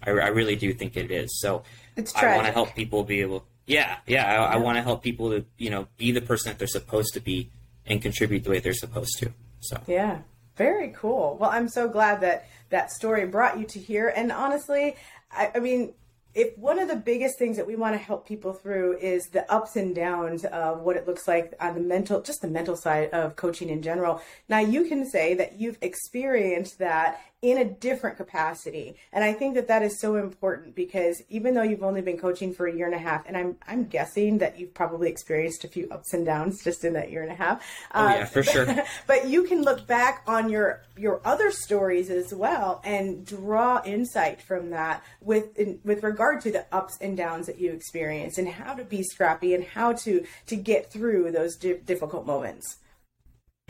I, 0.01 0.11
I 0.11 0.27
really 0.27 0.55
do 0.55 0.73
think 0.73 0.95
it 0.95 1.11
is. 1.11 1.39
So 1.39 1.63
It's 1.95 2.15
I 2.15 2.35
want 2.35 2.47
to 2.47 2.53
help 2.53 2.75
people 2.75 3.03
be 3.03 3.21
able, 3.21 3.45
yeah, 3.65 3.97
yeah, 4.07 4.41
I, 4.43 4.53
I 4.53 4.57
want 4.57 4.77
to 4.77 4.81
help 4.81 5.03
people 5.03 5.31
to, 5.31 5.45
you 5.57 5.69
know, 5.69 5.87
be 5.97 6.11
the 6.11 6.21
person 6.21 6.51
that 6.51 6.59
they're 6.59 6.67
supposed 6.67 7.13
to 7.15 7.19
be 7.19 7.49
and 7.85 8.01
contribute 8.01 8.43
the 8.43 8.49
way 8.49 8.59
they're 8.59 8.73
supposed 8.73 9.19
to. 9.19 9.33
So, 9.59 9.81
Yeah. 9.87 10.19
Very 10.55 10.89
cool. 10.95 11.37
Well, 11.39 11.51
I'm 11.51 11.69
so 11.69 11.87
glad 11.87 12.21
that 12.21 12.47
that 12.69 12.91
story 12.91 13.27
brought 13.27 13.59
you 13.59 13.65
to 13.65 13.79
here. 13.79 14.11
And 14.15 14.31
honestly, 14.31 14.95
I, 15.31 15.51
I 15.53 15.59
mean, 15.59 15.93
if 16.33 16.57
one 16.57 16.79
of 16.79 16.87
the 16.87 16.95
biggest 16.95 17.37
things 17.39 17.57
that 17.57 17.65
we 17.65 17.75
want 17.75 17.93
to 17.95 17.99
help 17.99 18.27
people 18.27 18.53
through 18.53 18.97
is 18.97 19.23
the 19.31 19.51
ups 19.51 19.75
and 19.75 19.95
downs 19.95 20.45
of 20.45 20.81
what 20.81 20.95
it 20.95 21.07
looks 21.07 21.27
like 21.27 21.53
on 21.59 21.73
the 21.75 21.79
mental, 21.79 22.21
just 22.21 22.41
the 22.41 22.47
mental 22.47 22.75
side 22.75 23.09
of 23.11 23.35
coaching 23.35 23.69
in 23.69 23.81
general. 23.81 24.21
Now, 24.49 24.59
you 24.59 24.85
can 24.85 25.09
say 25.09 25.33
that 25.35 25.59
you've 25.59 25.77
experienced 25.81 26.79
that 26.79 27.21
in 27.41 27.59
a 27.59 27.65
different 27.65 28.17
capacity, 28.17 28.95
and 29.13 29.23
I 29.23 29.31
think 29.31 29.53
that 29.55 29.67
that 29.67 29.83
is 29.83 29.99
so 29.99 30.15
important 30.15 30.73
because 30.73 31.21
even 31.29 31.53
though 31.53 31.61
you've 31.61 31.83
only 31.83 32.01
been 32.01 32.17
coaching 32.17 32.51
for 32.51 32.65
a 32.65 32.75
year 32.75 32.87
and 32.87 32.95
a 32.95 32.99
half, 32.99 33.27
and 33.27 33.37
I'm 33.37 33.57
I'm 33.67 33.85
guessing 33.85 34.39
that 34.39 34.59
you've 34.59 34.73
probably 34.73 35.09
experienced 35.09 35.63
a 35.63 35.67
few 35.67 35.87
ups 35.91 36.13
and 36.13 36.25
downs 36.25 36.63
just 36.63 36.83
in 36.83 36.93
that 36.93 37.11
year 37.11 37.21
and 37.21 37.31
a 37.31 37.35
half. 37.35 37.63
oh, 37.93 38.07
yeah, 38.07 38.21
um, 38.21 38.27
for 38.27 38.41
sure. 38.41 38.65
but 39.07 39.27
you 39.27 39.43
can 39.43 39.61
look 39.61 39.85
back 39.85 40.23
on 40.25 40.49
your 40.49 40.81
your 40.97 41.21
other 41.25 41.51
stories 41.51 42.09
as 42.09 42.33
well 42.33 42.81
and 42.83 43.23
draw 43.23 43.83
insight 43.85 44.41
from 44.41 44.71
that 44.71 45.03
with 45.21 45.55
in, 45.59 45.79
with 45.83 46.03
regard 46.03 46.41
to 46.41 46.51
the 46.51 46.65
ups 46.71 46.97
and 47.01 47.15
downs 47.15 47.45
that 47.45 47.59
you 47.59 47.71
experience 47.71 48.39
and 48.39 48.49
how 48.49 48.73
to 48.73 48.83
be 48.83 49.03
scrappy 49.03 49.53
and 49.53 49.63
how 49.63 49.93
to 49.93 50.25
to 50.47 50.55
get 50.55 50.91
through 50.91 51.31
those 51.31 51.55
di- 51.55 51.77
difficult 51.85 52.25
moments. 52.25 52.77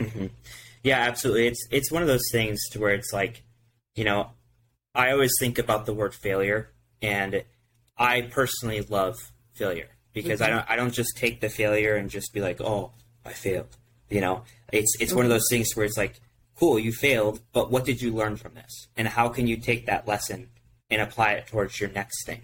Mm-hmm. 0.00 0.26
Yeah, 0.82 1.00
absolutely. 1.00 1.48
It's 1.48 1.66
it's 1.70 1.92
one 1.92 2.02
of 2.02 2.08
those 2.08 2.28
things 2.32 2.60
to 2.70 2.80
where 2.80 2.94
it's 2.94 3.12
like, 3.12 3.42
you 3.98 4.04
know, 4.04 4.30
I 4.94 5.10
always 5.12 5.32
think 5.40 5.58
about 5.58 5.86
the 5.86 5.92
word 5.94 6.14
failure, 6.14 6.70
and 7.02 7.42
I 7.96 8.22
personally 8.22 8.80
love 8.82 9.16
failure 9.54 9.88
because 10.12 10.40
I 10.40 10.48
don't 10.50 10.64
I 10.70 10.76
don't 10.76 10.94
just 10.94 11.16
take 11.16 11.40
the 11.40 11.48
failure 11.48 11.94
and 11.96 12.08
just 12.08 12.32
be 12.32 12.40
like, 12.40 12.60
oh, 12.60 12.92
I 13.24 13.32
failed. 13.32 13.76
You 14.08 14.20
know, 14.20 14.44
it's 14.72 14.92
it's 15.00 15.12
one 15.12 15.24
of 15.24 15.30
those 15.30 15.46
things 15.50 15.68
where 15.74 15.84
it's 15.84 15.96
like, 15.98 16.20
cool, 16.58 16.78
you 16.78 16.92
failed, 16.92 17.40
but 17.52 17.70
what 17.72 17.84
did 17.84 18.00
you 18.00 18.12
learn 18.12 18.36
from 18.36 18.54
this, 18.54 18.86
and 18.96 19.08
how 19.08 19.28
can 19.28 19.46
you 19.46 19.56
take 19.56 19.86
that 19.86 20.06
lesson 20.06 20.48
and 20.90 21.02
apply 21.02 21.32
it 21.32 21.46
towards 21.48 21.80
your 21.80 21.90
next 21.90 22.24
thing? 22.24 22.42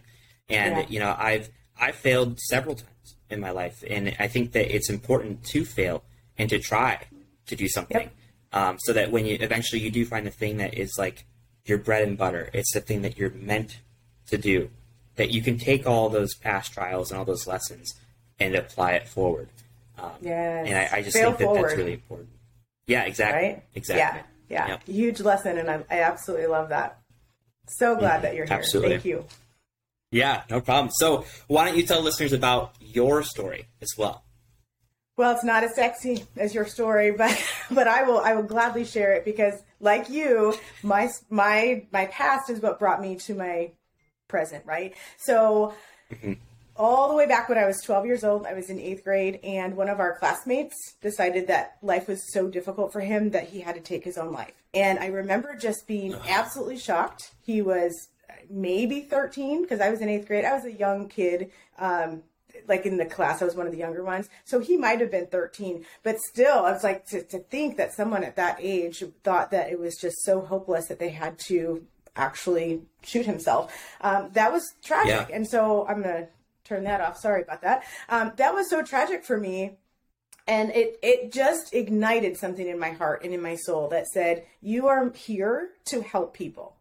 And 0.48 0.76
Yeah. 0.76 0.86
you 0.88 0.98
know, 0.98 1.14
I've 1.16 1.48
I've 1.80 1.96
failed 1.96 2.38
several 2.40 2.74
times 2.74 3.16
in 3.30 3.40
my 3.40 3.50
life, 3.50 3.82
and 3.88 4.14
I 4.18 4.26
think 4.28 4.52
that 4.52 4.74
it's 4.74 4.90
important 4.90 5.44
to 5.52 5.64
fail 5.64 6.02
and 6.36 6.50
to 6.50 6.58
try 6.58 7.06
to 7.46 7.54
do 7.56 7.68
something 7.68 8.10
Yep. 8.10 8.12
um, 8.60 8.76
so 8.80 8.92
that 8.92 9.10
when 9.10 9.24
you 9.26 9.36
eventually 9.40 9.80
you 9.82 9.90
do 9.90 10.04
find 10.04 10.26
the 10.26 10.30
thing 10.42 10.58
that 10.58 10.74
is 10.74 10.92
like 10.98 11.24
your 11.64 11.78
bread 11.78 12.06
and 12.06 12.16
butter, 12.18 12.50
it's 12.52 12.72
the 12.72 12.80
thing 12.80 13.02
that 13.02 13.16
you're 13.18 13.30
meant 13.30 13.78
to 14.28 14.38
do, 14.38 14.70
that 15.16 15.30
you 15.30 15.42
can 15.42 15.58
take 15.58 15.86
all 15.86 16.08
those 16.08 16.34
past 16.34 16.72
trials 16.72 17.10
and 17.10 17.18
all 17.18 17.24
those 17.24 17.46
lessons 17.46 17.94
and 18.38 18.54
apply 18.54 18.92
it 18.92 19.08
forward. 19.08 19.48
Um, 19.98 20.10
Yes. 20.20 20.66
and 20.68 20.76
I, 20.76 20.98
I 20.98 21.02
just 21.02 21.16
Fail 21.16 21.28
think 21.28 21.38
that 21.38 21.44
forward. 21.44 21.64
that's 21.68 21.76
really 21.78 21.92
important. 21.94 22.30
Yeah, 22.86 23.04
exactly. 23.04 23.48
Right? 23.48 23.62
Exactly. 23.74 24.20
Yeah. 24.20 24.24
Yeah, 24.50 24.68
yep. 24.68 24.86
huge 24.86 25.20
lesson, 25.20 25.56
and 25.56 25.70
I, 25.70 25.84
I 25.90 26.00
absolutely 26.00 26.48
love 26.48 26.68
that. 26.68 26.98
So 27.66 27.96
glad 27.96 28.22
that 28.22 28.34
you're 28.34 28.44
here. 28.44 28.54
Absolutely. 28.58 28.90
Thank 28.96 29.04
you. 29.06 29.24
Yeah, 30.10 30.42
no 30.50 30.60
problem. 30.60 30.90
So, 30.92 31.24
why 31.48 31.64
don't 31.66 31.78
you 31.78 31.86
tell 31.86 32.02
listeners 32.02 32.34
about 32.34 32.74
your 32.78 33.22
story 33.22 33.66
as 33.80 33.88
well? 33.96 34.22
Well, 35.16 35.32
it's 35.34 35.44
not 35.44 35.64
as 35.64 35.74
sexy 35.74 36.24
as 36.36 36.54
your 36.54 36.66
story, 36.66 37.10
but 37.16 37.34
but 37.70 37.88
I 37.88 38.02
will 38.02 38.18
I 38.18 38.34
will 38.34 38.42
gladly 38.42 38.84
share 38.84 39.14
it 39.14 39.24
because, 39.24 39.54
like 39.84 40.08
you, 40.10 40.54
my 40.82 41.08
my 41.30 41.86
my 41.92 42.06
past 42.06 42.50
is 42.50 42.60
what 42.60 42.78
brought 42.78 43.00
me 43.00 43.16
to 43.16 43.34
my 43.34 43.70
present, 44.28 44.64
right? 44.66 44.94
So. 45.18 45.74
Mm-hmm 46.12 46.34
all 46.76 47.08
the 47.08 47.14
way 47.14 47.26
back 47.26 47.48
when 47.48 47.58
I 47.58 47.66
was 47.66 47.80
12 47.82 48.06
years 48.06 48.24
old. 48.24 48.46
I 48.46 48.54
was 48.54 48.68
in 48.68 48.80
eighth 48.80 49.04
grade, 49.04 49.40
and 49.44 49.76
one 49.76 49.88
of 49.88 50.00
our 50.00 50.18
classmates 50.18 50.94
decided 51.00 51.46
that 51.46 51.76
life 51.82 52.08
was 52.08 52.32
so 52.32 52.48
difficult 52.48 52.92
for 52.92 53.00
him 53.00 53.30
that 53.30 53.48
he 53.48 53.60
had 53.60 53.76
to 53.76 53.80
take 53.80 54.04
his 54.04 54.18
own 54.18 54.32
life. 54.32 54.54
And 54.72 54.98
I 54.98 55.06
remember 55.06 55.54
just 55.54 55.86
being 55.86 56.14
absolutely 56.28 56.78
shocked. 56.78 57.30
He 57.42 57.62
was 57.62 58.08
maybe 58.50 59.02
13 59.02 59.62
because 59.62 59.80
I 59.80 59.90
was 59.90 60.00
in 60.00 60.08
eighth 60.08 60.26
grade. 60.26 60.44
I 60.44 60.54
was 60.54 60.64
a 60.64 60.72
young 60.72 61.08
kid. 61.08 61.52
Um, 61.78 62.22
like 62.66 62.86
in 62.86 62.96
the 62.96 63.06
class, 63.06 63.42
I 63.42 63.44
was 63.44 63.54
one 63.54 63.66
of 63.66 63.72
the 63.72 63.78
younger 63.78 64.04
ones. 64.04 64.28
So 64.44 64.60
he 64.60 64.76
might 64.76 65.00
have 65.00 65.10
been 65.10 65.26
13, 65.26 65.84
but 66.02 66.18
still, 66.20 66.64
I 66.64 66.72
was 66.72 66.84
like, 66.84 67.06
to, 67.06 67.22
to 67.22 67.38
think 67.38 67.76
that 67.76 67.94
someone 67.94 68.24
at 68.24 68.36
that 68.36 68.58
age 68.60 69.02
thought 69.22 69.50
that 69.50 69.70
it 69.70 69.78
was 69.78 69.96
just 69.96 70.22
so 70.24 70.40
hopeless 70.40 70.88
that 70.88 70.98
they 70.98 71.10
had 71.10 71.38
to 71.40 71.86
actually 72.16 72.82
shoot 73.02 73.26
himself. 73.26 73.72
Um, 74.00 74.30
that 74.32 74.52
was 74.52 74.74
tragic. 74.82 75.28
Yeah. 75.28 75.34
And 75.36 75.46
so 75.46 75.86
I'm 75.86 76.02
going 76.02 76.24
to 76.24 76.28
turn 76.64 76.84
that 76.84 77.00
off. 77.00 77.18
Sorry 77.18 77.42
about 77.42 77.62
that. 77.62 77.84
Um, 78.08 78.32
that 78.36 78.54
was 78.54 78.70
so 78.70 78.82
tragic 78.82 79.24
for 79.24 79.38
me. 79.38 79.78
And 80.46 80.70
it, 80.72 80.98
it 81.02 81.32
just 81.32 81.72
ignited 81.72 82.36
something 82.36 82.68
in 82.68 82.78
my 82.78 82.90
heart 82.90 83.24
and 83.24 83.32
in 83.32 83.40
my 83.40 83.56
soul 83.56 83.88
that 83.88 84.06
said, 84.08 84.44
You 84.60 84.88
are 84.88 85.10
here 85.10 85.70
to 85.86 86.02
help 86.02 86.34
people. 86.34 86.76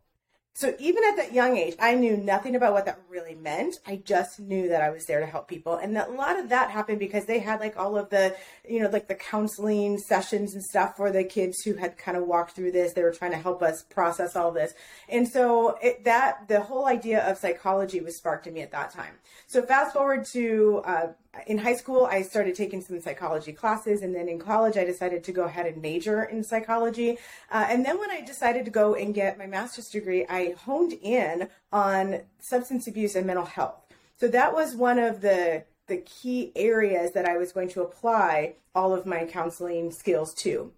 So 0.55 0.75
even 0.77 1.03
at 1.03 1.15
that 1.15 1.33
young 1.33 1.57
age, 1.57 1.75
I 1.79 1.95
knew 1.95 2.15
nothing 2.15 2.55
about 2.55 2.73
what 2.73 2.85
that 2.85 2.99
really 3.09 3.33
meant. 3.33 3.79
I 3.87 3.95
just 3.95 4.39
knew 4.39 4.69
that 4.69 4.83
I 4.83 4.91
was 4.91 5.05
there 5.07 5.19
to 5.19 5.25
help 5.25 5.47
people. 5.47 5.77
And 5.77 5.97
a 5.97 6.07
lot 6.11 6.37
of 6.37 6.49
that 6.49 6.69
happened 6.69 6.99
because 6.99 7.25
they 7.25 7.39
had 7.39 7.59
like 7.59 7.75
all 7.75 7.97
of 7.97 8.11
the, 8.11 8.35
you 8.67 8.79
know, 8.79 8.89
like 8.89 9.07
the 9.07 9.15
counseling 9.15 9.97
sessions 9.97 10.53
and 10.53 10.63
stuff 10.63 10.95
for 10.95 11.11
the 11.11 11.23
kids 11.23 11.61
who 11.63 11.73
had 11.73 11.97
kind 11.97 12.15
of 12.15 12.27
walked 12.27 12.51
through 12.55 12.71
this. 12.71 12.93
They 12.93 13.01
were 13.01 13.11
trying 13.11 13.31
to 13.31 13.37
help 13.37 13.63
us 13.63 13.81
process 13.81 14.35
all 14.35 14.51
this. 14.51 14.75
And 15.09 15.27
so 15.27 15.79
it, 15.81 16.03
that, 16.03 16.47
the 16.47 16.61
whole 16.61 16.85
idea 16.85 17.27
of 17.27 17.39
psychology 17.39 17.99
was 17.99 18.15
sparked 18.15 18.45
in 18.45 18.53
me 18.53 18.61
at 18.61 18.71
that 18.71 18.91
time. 18.91 19.15
So 19.47 19.63
fast 19.63 19.93
forward 19.93 20.25
to 20.33 20.83
uh, 20.85 21.07
in 21.47 21.57
high 21.57 21.73
school, 21.75 22.05
I 22.05 22.21
started 22.21 22.55
taking 22.55 22.81
some 22.81 23.01
psychology 23.01 23.53
classes, 23.53 24.03
and 24.03 24.13
then 24.13 24.29
in 24.29 24.37
college, 24.37 24.77
I 24.77 24.83
decided 24.83 25.23
to 25.23 25.31
go 25.31 25.45
ahead 25.45 25.65
and 25.65 25.81
major 25.81 26.23
in 26.23 26.43
psychology. 26.43 27.17
Uh, 27.51 27.65
and 27.69 27.83
then 27.83 27.99
when 27.99 28.11
I 28.11 28.21
decided 28.21 28.65
to 28.65 28.71
go 28.71 28.93
and 28.93 29.15
get 29.15 29.37
my 29.37 29.47
master's 29.47 29.89
degree, 29.89 30.25
I 30.43 30.55
honed 30.65 30.93
in 30.93 31.49
on 31.71 32.21
substance 32.39 32.87
abuse 32.87 33.15
and 33.15 33.25
mental 33.25 33.45
health. 33.45 33.85
So 34.17 34.27
that 34.27 34.53
was 34.53 34.75
one 34.75 34.99
of 34.99 35.21
the 35.21 35.65
the 35.87 35.97
key 35.97 36.51
areas 36.55 37.11
that 37.11 37.25
I 37.25 37.37
was 37.37 37.51
going 37.51 37.67
to 37.69 37.81
apply 37.81 38.55
all 38.73 38.93
of 38.93 39.05
my 39.05 39.25
counseling 39.25 39.91
skills 39.91 40.33
to. 40.35 40.71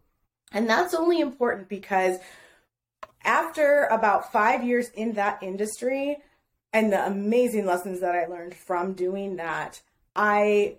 And 0.51 0.67
that's 0.67 0.95
only 0.95 1.19
important 1.19 1.69
because 1.69 2.17
after 3.23 3.85
about 3.85 4.31
five 4.31 4.63
years 4.63 4.89
in 4.89 5.13
that 5.13 5.43
industry 5.43 6.17
and 6.73 6.91
the 6.91 7.05
amazing 7.05 7.65
lessons 7.65 7.99
that 7.99 8.15
I 8.15 8.25
learned 8.25 8.55
from 8.55 8.93
doing 8.93 9.35
that, 9.35 9.81
I 10.15 10.77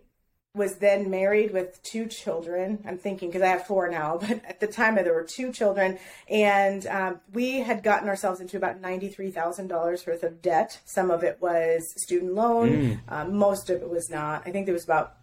was 0.56 0.76
then 0.76 1.10
married 1.10 1.52
with 1.52 1.80
two 1.82 2.06
children. 2.06 2.82
I'm 2.86 2.96
thinking 2.96 3.28
because 3.28 3.42
I 3.42 3.48
have 3.48 3.66
four 3.66 3.88
now, 3.88 4.16
but 4.20 4.42
at 4.44 4.58
the 4.58 4.66
time 4.66 4.94
there 4.96 5.14
were 5.14 5.22
two 5.22 5.52
children, 5.52 5.98
and 6.28 6.86
um, 6.86 7.20
we 7.32 7.60
had 7.60 7.82
gotten 7.82 8.08
ourselves 8.08 8.40
into 8.40 8.56
about 8.56 8.80
ninety-three 8.80 9.30
thousand 9.30 9.68
dollars 9.68 10.06
worth 10.06 10.22
of 10.22 10.40
debt. 10.42 10.80
Some 10.84 11.10
of 11.10 11.22
it 11.22 11.38
was 11.40 11.92
student 12.00 12.34
loan, 12.34 12.70
mm. 12.70 13.00
um, 13.08 13.36
most 13.36 13.70
of 13.70 13.82
it 13.82 13.90
was 13.90 14.10
not. 14.10 14.42
I 14.46 14.50
think 14.50 14.66
there 14.66 14.72
was 14.72 14.84
about 14.84 15.16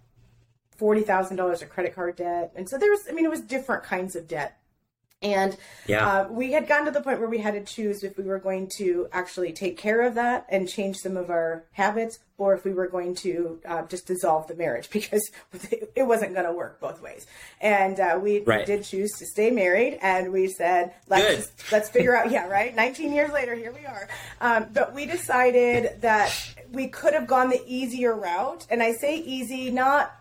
forty 0.78 1.02
thousand 1.02 1.38
dollars 1.38 1.62
of 1.62 1.70
credit 1.70 1.96
card 1.96 2.16
debt, 2.16 2.54
and 2.56 2.70
so 2.70 2.78
there 2.78 2.92
was. 2.92 3.08
I 3.10 3.14
mean, 3.14 3.26
it 3.26 3.32
was 3.32 3.42
different 3.42 3.84
kinds 3.84 4.16
of 4.16 4.28
debt. 4.28 4.60
And 5.24 5.56
yeah. 5.88 6.06
uh, 6.06 6.28
we 6.30 6.52
had 6.52 6.68
gotten 6.68 6.86
to 6.86 6.92
the 6.92 7.02
point 7.02 7.20
where 7.20 7.30
we 7.30 7.40
had 7.40 7.54
to 7.54 7.64
choose 7.64 8.04
if 8.04 8.18
we 8.18 8.26
were 8.26 8.40
going 8.40 8.70
to 8.78 9.08
actually 9.14 9.54
take 9.54 9.78
care 9.78 10.02
of 10.02 10.16
that 10.16 10.46
and 10.50 10.68
change 10.68 10.98
some 10.98 11.16
of 11.16 11.30
our 11.30 11.64
habits, 11.72 12.20
or 12.38 12.54
if 12.54 12.66
we 12.66 12.74
were 12.74 12.88
going 12.88 13.16
to 13.16 13.62
uh, 13.66 13.84
just 13.84 14.06
dissolve 14.06 14.48
the 14.48 14.56
marriage 14.56 14.90
because 14.92 15.32
it 15.96 16.06
wasn't 16.06 16.34
going 16.34 16.46
to 16.46 16.52
work 16.52 16.82
both 16.82 17.02
ways. 17.02 17.26
And 17.62 18.00
uh, 18.00 18.20
we 18.22 18.42
right. 18.42 18.66
did 18.66 18.84
choose 18.84 19.12
to 19.14 19.26
stay 19.26 19.50
married, 19.50 19.98
and 20.02 20.34
we 20.34 20.50
said, 20.50 20.94
let's 21.08 21.36
just, 21.36 21.72
let's 21.72 21.90
figure 21.90 22.16
out. 22.16 22.30
Yeah, 22.30 22.48
right. 22.48 22.76
19 22.76 23.14
years 23.14 23.32
later, 23.32 23.56
here 23.56 23.72
we 23.72 23.86
are. 23.86 24.10
Um, 24.42 24.68
but 24.74 24.94
we 24.94 25.06
decided 25.06 26.02
that 26.02 26.34
we 26.72 26.88
could 26.88 27.14
have 27.14 27.28
gone 27.28 27.50
the 27.50 27.62
easier 27.66 28.14
route, 28.14 28.68
and 28.70 28.84
I 28.84 28.92
say 28.92 29.18
easy 29.18 29.72
not 29.72 30.14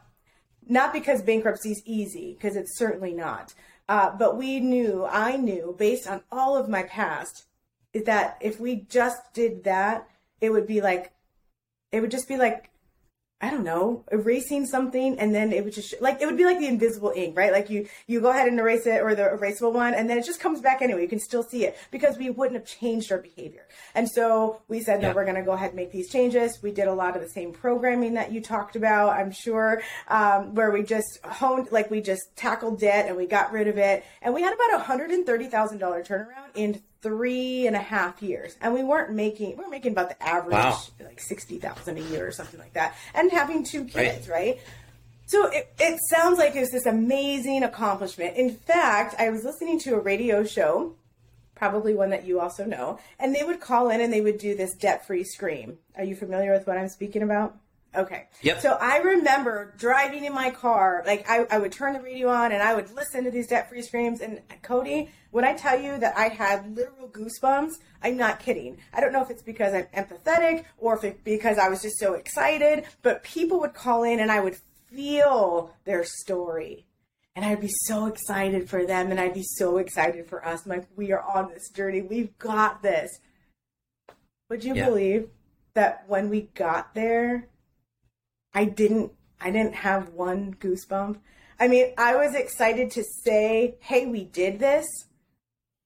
not 0.69 0.93
because 0.93 1.23
bankruptcy 1.23 1.73
is 1.73 1.83
easy, 1.85 2.35
because 2.35 2.57
it's 2.57 2.79
certainly 2.79 3.13
not. 3.13 3.53
Uh, 3.93 4.11
but 4.11 4.39
we 4.39 4.59
knew, 4.59 5.05
I 5.05 5.37
knew, 5.37 5.77
based 5.79 6.09
on 6.09 6.23
all 6.33 6.57
of 6.57 6.67
my 6.67 6.83
past, 6.85 7.45
that 7.93 8.39
if 8.41 8.59
we 8.59 8.87
just 8.89 9.35
did 9.35 9.65
that, 9.65 10.09
it 10.41 10.49
would 10.49 10.67
be 10.67 10.81
like, 10.81 11.13
it 11.91 12.01
would 12.01 12.11
just 12.11 12.27
be 12.27 12.39
like 12.39 12.71
I 13.43 13.51
don't 13.51 13.65
know, 13.65 14.05
erasing 14.13 14.67
something 14.67 15.19
and 15.19 15.35
then 15.35 15.53
it 15.53 15.65
would 15.65 15.73
just 15.73 16.01
like 16.01 16.23
it 16.23 16.27
would 16.27 16.37
be 16.37 16.45
like 16.45 16.61
the 16.61 16.69
invisible 16.69 17.13
ink, 17.15 17.37
right? 17.37 17.51
Like 17.51 17.69
you 17.69 17.89
you 18.07 18.21
go 18.21 18.31
ahead 18.31 18.47
and 18.47 18.57
erase 18.59 18.87
it 18.87 19.03
or 19.03 19.17
the 19.17 19.25
erasable 19.25 19.73
one 19.73 19.95
and 19.95 20.09
then 20.09 20.17
it 20.17 20.25
just 20.25 20.39
comes 20.39 20.61
back 20.61 20.81
anyway. 20.81 21.03
You 21.03 21.09
can 21.09 21.19
still 21.19 21.43
see 21.43 21.65
it 21.65 21.77
because 21.91 22.17
we 22.17 22.31
wouldn't 22.31 22.57
have 22.57 22.67
changed 22.67 23.11
our 23.11 23.19
behavior. 23.19 23.67
And 23.97 24.09
so 24.09 24.63
we 24.69 24.81
said, 24.81 25.03
yeah. 25.03 25.09
no, 25.09 25.15
we're 25.15 25.25
going 25.25 25.37
to 25.37 25.43
go 25.43 25.53
ahead 25.53 25.71
and 25.71 25.77
make 25.77 25.91
these 25.91 26.09
changes. 26.09 26.63
We 26.63 26.71
did 26.71 26.87
a 26.87 26.95
lot 26.95 27.17
of 27.17 27.23
the 27.23 27.29
same 27.29 27.53
programming 27.53 28.15
that 28.15 28.31
you 28.31 28.41
talked 28.41 28.77
about, 28.77 29.19
I'm 29.19 29.33
sure, 29.33 29.83
um, 30.07 30.55
where 30.55 30.71
we 30.71 30.85
just 30.85 31.19
honed, 31.25 31.73
like 31.73 31.91
we 31.91 32.01
just 32.01 32.37
tackled 32.37 32.79
debt 32.79 33.07
and 33.09 33.17
we 33.17 33.27
got 33.27 33.53
rid 33.53 33.67
of 33.67 33.77
it. 33.77 34.05
And 34.23 34.35
we 34.35 34.43
had 34.43 34.55
about 34.55 34.81
a 34.81 34.85
$130,000 34.85 35.51
turnaround 36.07 36.51
in 36.55 36.81
three 37.03 37.67
and 37.67 37.77
a 37.77 37.81
half 37.81 38.23
years, 38.23 38.57
and 38.61 38.73
we 38.73 38.83
weren't 38.83 39.13
making 39.13 39.57
we 39.57 39.65
were 39.65 39.71
making 39.71 39.93
about 39.93 40.09
the 40.09 40.23
average 40.23 40.55
wow. 40.55 40.81
like 41.01 41.21
sixty 41.21 41.59
thousand 41.59 41.99
a 41.99 42.03
year 42.03 42.27
or 42.27 42.33
something 42.33 42.59
like 42.59 42.73
that, 42.75 42.97
and 43.15 43.31
having 43.31 43.65
two 43.65 43.85
kids, 43.85 44.29
right? 44.29 44.57
right? 44.57 44.61
So 45.27 45.47
it, 45.47 45.73
it 45.79 45.99
sounds 46.11 46.39
like 46.39 46.57
it's 46.57 46.73
this 46.73 46.87
amazing 46.87 47.63
accomplishment. 47.63 48.37
In 48.37 48.55
fact, 48.55 49.15
I 49.19 49.31
was 49.31 49.45
listening 49.45 49.79
to 49.81 49.95
a 49.95 50.01
radio 50.01 50.45
show, 50.45 50.95
probably 51.55 51.95
one 51.95 52.11
that 52.11 52.27
you 52.27 52.41
also 52.41 52.65
know, 52.65 52.99
and 53.19 53.35
they 53.35 53.43
would 53.43 53.61
call 53.61 53.89
in 53.91 54.01
and 54.01 54.13
they 54.13 54.21
would 54.21 54.39
do 54.39 54.55
this 54.55 54.75
debt 54.75 55.07
free 55.07 55.25
scream. 55.25 55.79
Are 55.97 56.05
you 56.05 56.15
familiar 56.15 56.53
with 56.53 56.67
what 56.67 56.77
I'm 56.77 56.89
speaking 56.89 57.23
about? 57.23 57.57
Okay. 57.95 58.29
Yep. 58.41 58.61
So 58.61 58.79
I 58.81 58.99
remember 58.99 59.75
driving 59.77 60.25
in 60.25 60.33
my 60.33 60.51
car, 60.51 61.03
like 61.07 61.29
I, 61.29 61.45
I 61.51 61.59
would 61.59 61.73
turn 61.73 61.93
the 61.93 62.01
radio 62.01 62.29
on 62.29 62.53
and 62.53 62.63
I 62.63 62.75
would 62.75 62.91
listen 62.95 63.25
to 63.25 63.31
these 63.31 63.49
debt 63.49 63.69
free 63.69 63.83
screams. 63.83 64.21
And 64.21 64.41
Cody, 64.63 65.11
when 65.31 65.45
I 65.45 65.53
tell 65.55 65.79
you 65.79 65.99
that 65.99 66.17
I 66.17 66.29
had 66.29 66.75
literal 66.75 67.09
goosebumps, 67.09 67.73
I'm 68.03 68.17
not 68.17 68.41
kidding. 68.41 68.79
I 68.95 69.01
don't 69.01 69.13
know 69.13 69.23
if 69.23 69.31
it's 69.31 69.43
because 69.43 69.75
I'm 69.75 69.87
empathetic 69.95 70.65
or 70.79 70.97
if 70.97 71.05
it's 71.05 71.21
because 71.23 71.59
I 71.59 71.69
was 71.69 71.83
just 71.83 71.99
so 71.99 72.15
excited, 72.15 72.85
but 73.03 73.23
people 73.25 73.61
would 73.61 73.75
call 73.75 74.05
in 74.05 74.21
and 74.21 74.33
I 74.33 74.41
would 74.41 74.57
feel 74.91 75.75
their 75.85 76.05
story. 76.05 76.87
And 77.37 77.45
I'd 77.45 77.61
be 77.61 77.73
so 77.87 78.07
excited 78.07 78.71
for 78.71 78.87
them 78.87 79.11
and 79.11 79.21
I'd 79.21 79.35
be 79.35 79.45
so 79.45 79.79
excited 79.79 80.29
for 80.29 80.47
us. 80.47 80.65
I'm 80.65 80.71
like, 80.71 80.89
we 80.97 81.13
are 81.13 81.23
on 81.23 81.51
this 81.51 81.71
journey. 81.71 82.01
We've 82.01 82.37
got 82.39 82.83
this. 82.83 83.11
Would 84.49 84.65
you 84.65 84.75
yeah. 84.75 84.87
believe 84.87 85.29
that 85.75 86.05
when 86.07 86.29
we 86.29 86.43
got 86.55 86.95
there, 86.95 87.49
I 88.55 88.65
didn't 88.65 89.13
I 89.41 89.51
didn't 89.51 89.75
have 89.75 90.11
one 90.11 90.55
goosebump. 90.55 91.19
I 91.59 91.69
mean, 91.69 91.93
I 91.99 92.17
was 92.17 92.35
excited 92.35 92.91
to 92.93 93.05
say, 93.25 93.77
"Hey, 93.81 94.07
we 94.07 94.25
did 94.25 94.59
this." 94.59 94.87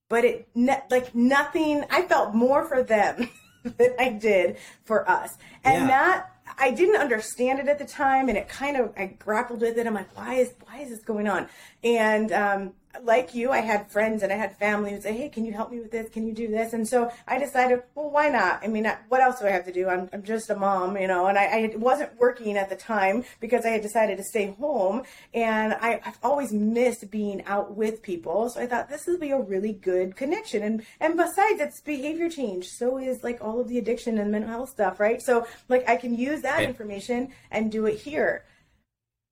But 0.09 0.25
it 0.25 0.49
like 0.91 1.15
nothing 1.15 1.85
I 1.91 2.03
felt 2.03 2.35
more 2.35 2.65
for 2.65 2.83
them 2.83 3.29
than 3.65 3.95
I 3.99 4.11
did 4.11 4.59
for 4.85 5.09
us. 5.09 5.37
And 5.65 5.83
yeah. 5.83 5.87
that 5.89 6.31
I 6.59 6.71
didn't 6.71 6.97
understand 7.01 7.59
it 7.59 7.69
at 7.69 7.79
the 7.79 7.85
time 7.85 8.29
and 8.29 8.39
it 8.39 8.49
kind 8.49 8.77
of 8.77 8.93
I 8.97 9.07
grappled 9.07 9.61
with 9.63 9.79
it. 9.79 9.87
I'm 9.87 9.95
like, 9.95 10.17
why 10.17 10.35
is 10.35 10.55
why 10.65 10.79
is 10.79 10.91
this 10.91 11.03
going 11.03 11.29
on? 11.29 11.49
And 11.83 12.33
um 12.33 12.73
like 13.03 13.35
you, 13.35 13.51
I 13.51 13.61
had 13.61 13.91
friends 13.91 14.23
and 14.23 14.33
I 14.33 14.37
had 14.37 14.57
family 14.57 14.93
who 14.93 15.01
say, 15.01 15.17
"Hey, 15.17 15.29
can 15.29 15.45
you 15.45 15.53
help 15.53 15.71
me 15.71 15.81
with 15.81 15.91
this? 15.91 16.09
Can 16.11 16.27
you 16.27 16.33
do 16.33 16.49
this?" 16.49 16.73
And 16.73 16.87
so 16.87 17.11
I 17.27 17.39
decided, 17.39 17.83
well, 17.95 18.11
why 18.11 18.29
not? 18.29 18.61
I 18.63 18.69
mean, 18.69 18.91
what 19.09 19.21
else 19.21 19.41
do 19.41 19.47
I 19.47 19.51
have 19.51 19.65
to 19.67 19.73
do? 19.73 19.89
I'm, 19.89 20.09
I'm 20.13 20.23
just 20.23 20.51
a 20.51 20.57
mom, 20.57 20.97
you 20.97 21.07
know, 21.07 21.27
and 21.27 21.39
I, 21.39 21.45
I 21.45 21.77
wasn't 21.77 22.19
working 22.19 22.57
at 22.57 22.69
the 22.69 22.77
time 22.77 23.25
because 23.41 23.65
I 23.65 23.71
had 23.71 23.83
decided 23.83 24.17
to 24.19 24.25
stay 24.25 24.55
home, 24.59 25.03
and 25.35 25.75
I, 25.75 26.01
have 26.03 26.19
always 26.23 26.53
missed 26.53 27.11
being 27.11 27.45
out 27.45 27.77
with 27.77 28.03
people. 28.03 28.49
So 28.51 28.61
I 28.61 28.67
thought 28.67 28.89
this 28.89 29.07
would 29.07 29.21
be 29.21 29.31
a 29.31 29.41
really 29.41 29.73
good 29.73 30.17
connection. 30.17 30.63
And 30.63 30.85
and 31.01 31.17
besides, 31.17 31.61
it's 31.61 31.81
behavior 31.81 32.29
change. 32.29 32.69
So 32.69 32.99
is 32.99 33.23
like 33.25 33.39
all 33.43 33.61
of 33.61 33.69
the 33.69 33.79
addiction 33.79 34.19
and 34.19 34.31
mental 34.31 34.51
health 34.51 34.71
stuff, 34.71 35.01
right? 35.01 35.21
So 35.23 35.47
like 35.69 35.89
I 35.89 35.97
can 35.97 36.17
use 36.17 36.43
that 36.43 36.63
information 36.63 37.33
and 37.51 37.71
do 37.71 37.87
it 37.87 37.99
here. 37.99 38.45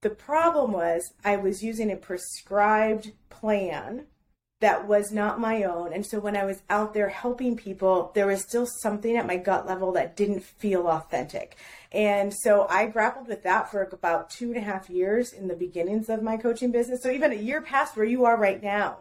The 0.04 0.10
problem 0.10 0.72
was 0.72 1.14
I 1.24 1.36
was 1.36 1.62
using 1.62 1.90
a 1.90 1.96
prescribed 1.96 3.12
plan 3.30 4.04
that 4.60 4.86
was 4.86 5.10
not 5.10 5.40
my 5.40 5.62
own. 5.62 5.94
And 5.94 6.04
so 6.04 6.20
when 6.20 6.36
I 6.36 6.44
was 6.44 6.62
out 6.68 6.92
there 6.92 7.08
helping 7.08 7.56
people, 7.56 8.12
there 8.14 8.26
was 8.26 8.42
still 8.42 8.66
something 8.66 9.16
at 9.16 9.26
my 9.26 9.38
gut 9.38 9.66
level 9.66 9.92
that 9.92 10.14
didn't 10.14 10.44
feel 10.44 10.88
authentic. 10.88 11.56
And 11.90 12.34
so 12.34 12.66
I 12.68 12.84
grappled 12.84 13.28
with 13.28 13.44
that 13.44 13.70
for 13.70 13.82
about 13.82 14.28
two 14.28 14.48
and 14.48 14.58
a 14.58 14.60
half 14.60 14.90
years 14.90 15.32
in 15.32 15.48
the 15.48 15.56
beginnings 15.56 16.10
of 16.10 16.22
my 16.22 16.36
coaching 16.36 16.70
business. 16.70 17.02
So 17.02 17.10
even 17.10 17.32
a 17.32 17.36
year 17.36 17.62
past 17.62 17.96
where 17.96 18.04
you 18.04 18.26
are 18.26 18.36
right 18.36 18.62
now. 18.62 18.98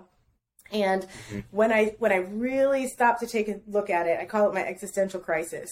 And 0.72 1.04
mm-hmm. 1.04 1.40
when 1.52 1.74
I 1.74 1.98
when 2.00 2.14
I 2.14 2.20
really 2.20 2.88
stopped 2.88 3.20
to 3.20 3.28
take 3.28 3.50
a 3.50 3.60
look 3.68 3.90
at 3.90 4.08
it, 4.08 4.22
I 4.22 4.26
call 4.26 4.48
it 4.48 4.54
my 4.54 4.64
existential 4.64 5.20
crisis. 5.20 5.70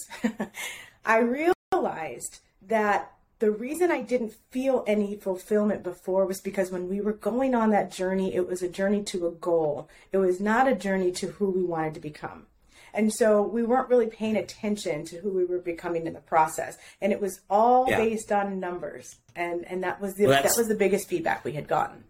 I 1.06 1.20
realized 1.20 2.42
that 2.68 3.14
the 3.42 3.52
reason 3.52 3.90
I 3.90 4.02
didn't 4.02 4.36
feel 4.52 4.84
any 4.86 5.16
fulfillment 5.16 5.82
before 5.82 6.28
was 6.28 6.40
because 6.40 6.70
when 6.70 6.88
we 6.88 7.02
were 7.02 7.12
going 7.12 7.56
on 7.56 7.72
that 7.72 7.92
journey, 7.92 8.36
it 8.36 8.48
was 8.48 8.62
a 8.62 8.70
journey 8.70 9.02
to 9.06 9.26
a 9.26 9.32
goal. 9.32 9.90
It 10.12 10.20
was 10.20 10.40
not 10.40 10.68
a 10.68 10.76
journey 10.76 11.12
to 11.14 11.28
who 11.28 11.50
we 11.50 11.64
wanted 11.64 11.96
to 11.96 12.00
become. 12.00 12.46
And 12.94 13.12
so 13.12 13.42
we 13.42 13.64
weren't 13.64 13.90
really 13.90 14.06
paying 14.06 14.36
attention 14.36 15.06
to 15.06 15.18
who 15.18 15.32
we 15.32 15.44
were 15.44 15.58
becoming 15.58 16.06
in 16.06 16.14
the 16.14 16.20
process. 16.20 16.78
And 17.02 17.12
it 17.12 17.20
was 17.20 17.42
all 17.50 17.90
yeah. 17.90 17.98
based 17.98 18.32
on 18.32 18.60
numbers. 18.60 19.16
And 19.36 19.66
and 19.68 19.84
that 19.84 20.00
was 20.00 20.14
the 20.14 20.28
well, 20.28 20.44
that 20.44 20.54
was 20.56 20.68
the 20.68 20.76
biggest 20.76 21.08
feedback 21.10 21.44
we 21.44 21.54
had 21.54 21.68
gotten. 21.68 22.04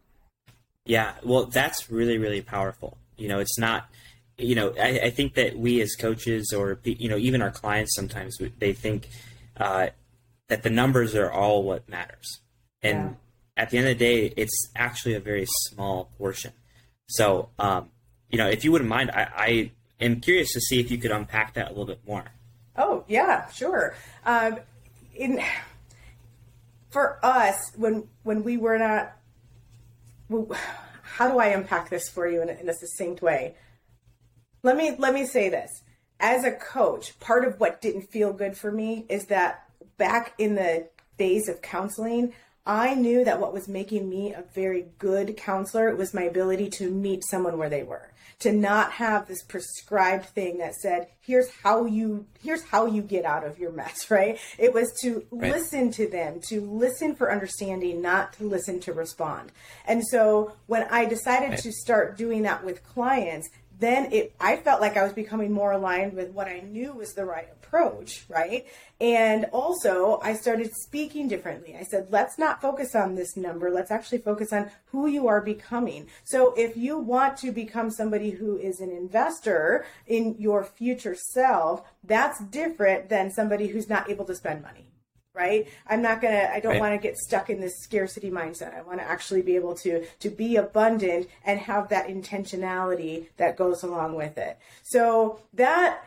Yeah, 0.86 1.13
well 1.24 1.46
that's 1.46 1.89
really, 1.89 2.17
really 2.17 2.41
powerful. 2.41 2.98
You 3.15 3.30
know, 3.30 3.39
it's 3.39 3.58
not 3.58 3.89
you 4.38 4.56
know, 4.56 4.74
I, 4.78 5.00
I 5.04 5.10
think 5.12 5.36
that 5.36 5.58
we 5.58 5.80
as 5.80 5.96
coaches 5.96 6.52
or 6.52 6.78
you 6.84 7.08
know, 7.08 7.17
even 7.17 7.41
our 7.41 7.52
clients 7.52 7.96
sometimes 7.96 8.38
they 8.60 8.74
think 8.74 9.08
uh, 9.56 9.88
that 10.52 10.64
the 10.64 10.70
numbers 10.70 11.16
are 11.16 11.32
all 11.32 11.64
what 11.64 11.88
matters. 11.88 12.42
And 12.84 13.16
yeah. 13.56 13.64
at 13.64 13.70
the 13.70 13.78
end 13.78 13.88
of 13.88 13.98
the 13.98 14.04
day, 14.04 14.34
it's 14.36 14.70
actually 14.76 15.14
a 15.14 15.20
very 15.22 15.46
small 15.48 16.12
portion. 16.18 16.52
So, 17.08 17.48
um, 17.58 17.90
you 18.30 18.38
know, 18.38 18.50
if 18.50 18.66
you 18.66 18.74
wouldn't 18.74 18.90
mind, 18.90 19.12
I, 19.12 19.30
I, 19.34 19.72
am 20.02 20.20
curious 20.20 20.52
to 20.52 20.60
see 20.60 20.82
if 20.82 20.92
you 20.92 20.98
could 20.98 21.12
unpack 21.12 21.54
that 21.54 21.68
a 21.68 21.70
little 21.70 21.86
bit 21.86 22.02
more. 22.06 22.26
Oh, 22.76 23.06
yeah, 23.08 23.50
sure. 23.52 23.96
Um, 24.26 24.58
in 25.16 25.40
for 26.90 27.18
us, 27.24 27.72
when 27.78 28.10
when 28.24 28.44
we 28.44 28.58
were 28.58 28.78
not, 28.78 29.14
how 31.04 31.32
do 31.32 31.40
I 31.40 31.48
unpack 31.48 31.90
this 31.90 32.10
for 32.10 32.28
you 32.28 32.42
in 32.42 32.50
a, 32.50 32.54
in 32.54 32.68
a 32.68 32.74
succinct 32.74 33.22
way? 33.22 33.56
Let 34.64 34.76
me 34.76 34.96
let 34.98 35.14
me 35.14 35.26
say 35.26 35.48
this. 35.48 35.82
As 36.20 36.44
a 36.44 36.52
coach, 36.52 37.18
part 37.22 37.46
of 37.46 37.58
what 37.62 37.80
didn't 37.80 38.12
feel 38.12 38.34
good 38.34 38.58
for 38.58 38.70
me 38.70 39.06
is 39.08 39.28
that 39.28 39.70
back 40.02 40.34
in 40.40 40.56
the 40.56 40.88
days 41.20 41.48
of 41.48 41.62
counseling, 41.62 42.34
I 42.66 42.96
knew 42.96 43.24
that 43.24 43.40
what 43.40 43.54
was 43.54 43.68
making 43.68 44.10
me 44.10 44.34
a 44.34 44.44
very 44.56 44.88
good 44.98 45.38
counselor 45.38 45.96
was 45.96 46.12
my 46.12 46.24
ability 46.24 46.72
to 46.72 46.90
meet 46.90 47.24
someone 47.24 47.60
where 47.60 47.70
they 47.70 47.84
were. 47.84 48.10
To 48.40 48.52
not 48.52 48.94
have 48.94 49.28
this 49.28 49.44
prescribed 49.44 50.26
thing 50.26 50.58
that 50.58 50.74
said, 50.74 51.10
here's 51.20 51.52
how 51.64 51.86
you 51.86 52.26
here's 52.42 52.64
how 52.64 52.88
you 52.88 53.04
get 53.04 53.26
out 53.26 53.46
of 53.46 53.60
your 53.60 53.72
mess, 53.72 54.10
right? 54.10 54.40
It 54.58 54.74
was 54.74 54.92
to 55.04 55.24
right. 55.30 55.52
listen 55.52 55.92
to 55.92 56.08
them, 56.08 56.40
to 56.50 56.62
listen 56.62 57.14
for 57.14 57.32
understanding, 57.32 58.02
not 58.02 58.34
to 58.34 58.46
listen 58.46 58.80
to 58.80 58.94
respond. 58.94 59.52
And 59.86 60.04
so 60.08 60.54
when 60.66 60.88
I 60.90 61.06
decided 61.06 61.52
right. 61.52 61.60
to 61.60 61.72
start 61.72 62.18
doing 62.18 62.42
that 62.42 62.66
with 62.66 62.84
clients, 62.84 63.52
then 63.82 64.13
it 64.13 64.34
I 64.39 64.58
felt 64.58 64.80
like 64.80 64.96
I 64.96 65.04
was 65.04 65.13
becoming 65.13 65.52
more 65.52 65.72
aligned 65.72 66.13
with 66.13 66.30
what 66.32 66.48
I 66.48 66.60
knew 66.60 66.94
was 66.94 67.13
the 67.13 67.26
right 67.26 67.50
approach, 67.52 68.26
right? 68.30 68.65
And 69.00 69.46
also 69.52 70.20
I 70.22 70.34
started 70.34 70.74
speaking 70.76 71.28
differently. 71.28 71.76
I 71.76 71.84
said, 71.84 72.08
let's 72.12 72.38
not 72.38 72.62
focus 72.62 72.96
on 72.96 73.15
this 73.15 73.36
number. 73.36 73.72
Let's 73.72 73.91
actually 73.91 74.20
focus 74.20 74.54
on 74.54 74.70
who 74.86 75.08
you 75.08 75.28
are 75.28 75.41
becoming. 75.41 76.08
So 76.24 76.54
if 76.56 76.78
you 76.78 76.98
want 77.00 77.38
to 77.38 77.52
become 77.52 77.89
somebody 77.89 78.30
who 78.30 78.58
is 78.58 78.80
an 78.80 78.91
investor 78.91 79.86
in 80.06 80.36
your 80.38 80.63
future 80.63 81.15
self, 81.15 81.84
that's 82.04 82.39
different 82.39 83.10
than 83.10 83.32
somebody 83.32 83.67
who's 83.67 83.89
not 83.89 84.10
able 84.10 84.26
to 84.26 84.36
spend 84.36 84.62
money 84.62 84.90
right? 85.34 85.67
I'm 85.88 86.02
not 86.02 86.22
gonna 86.22 86.50
i 86.54 86.60
don't 86.60 86.74
right. 86.74 86.82
want 86.82 86.94
to 86.94 87.08
get 87.08 87.17
stuck 87.17 87.50
in 87.50 87.62
this 87.62 87.80
scarcity 87.82 88.30
mindset. 88.30 88.76
I 88.76 88.82
want 88.82 89.00
to 89.00 89.06
actually 89.06 89.41
be 89.41 89.56
able 89.56 89.76
to 89.76 90.06
to 90.06 90.30
be 90.30 90.56
abundant 90.58 91.28
and 91.46 91.60
have 91.60 91.89
that 91.89 92.08
intentionality 92.08 93.28
that 93.38 93.58
goes 93.58 93.84
along 93.84 94.15
with 94.15 94.38
it. 94.38 94.58
So 94.84 95.39
that 95.54 96.04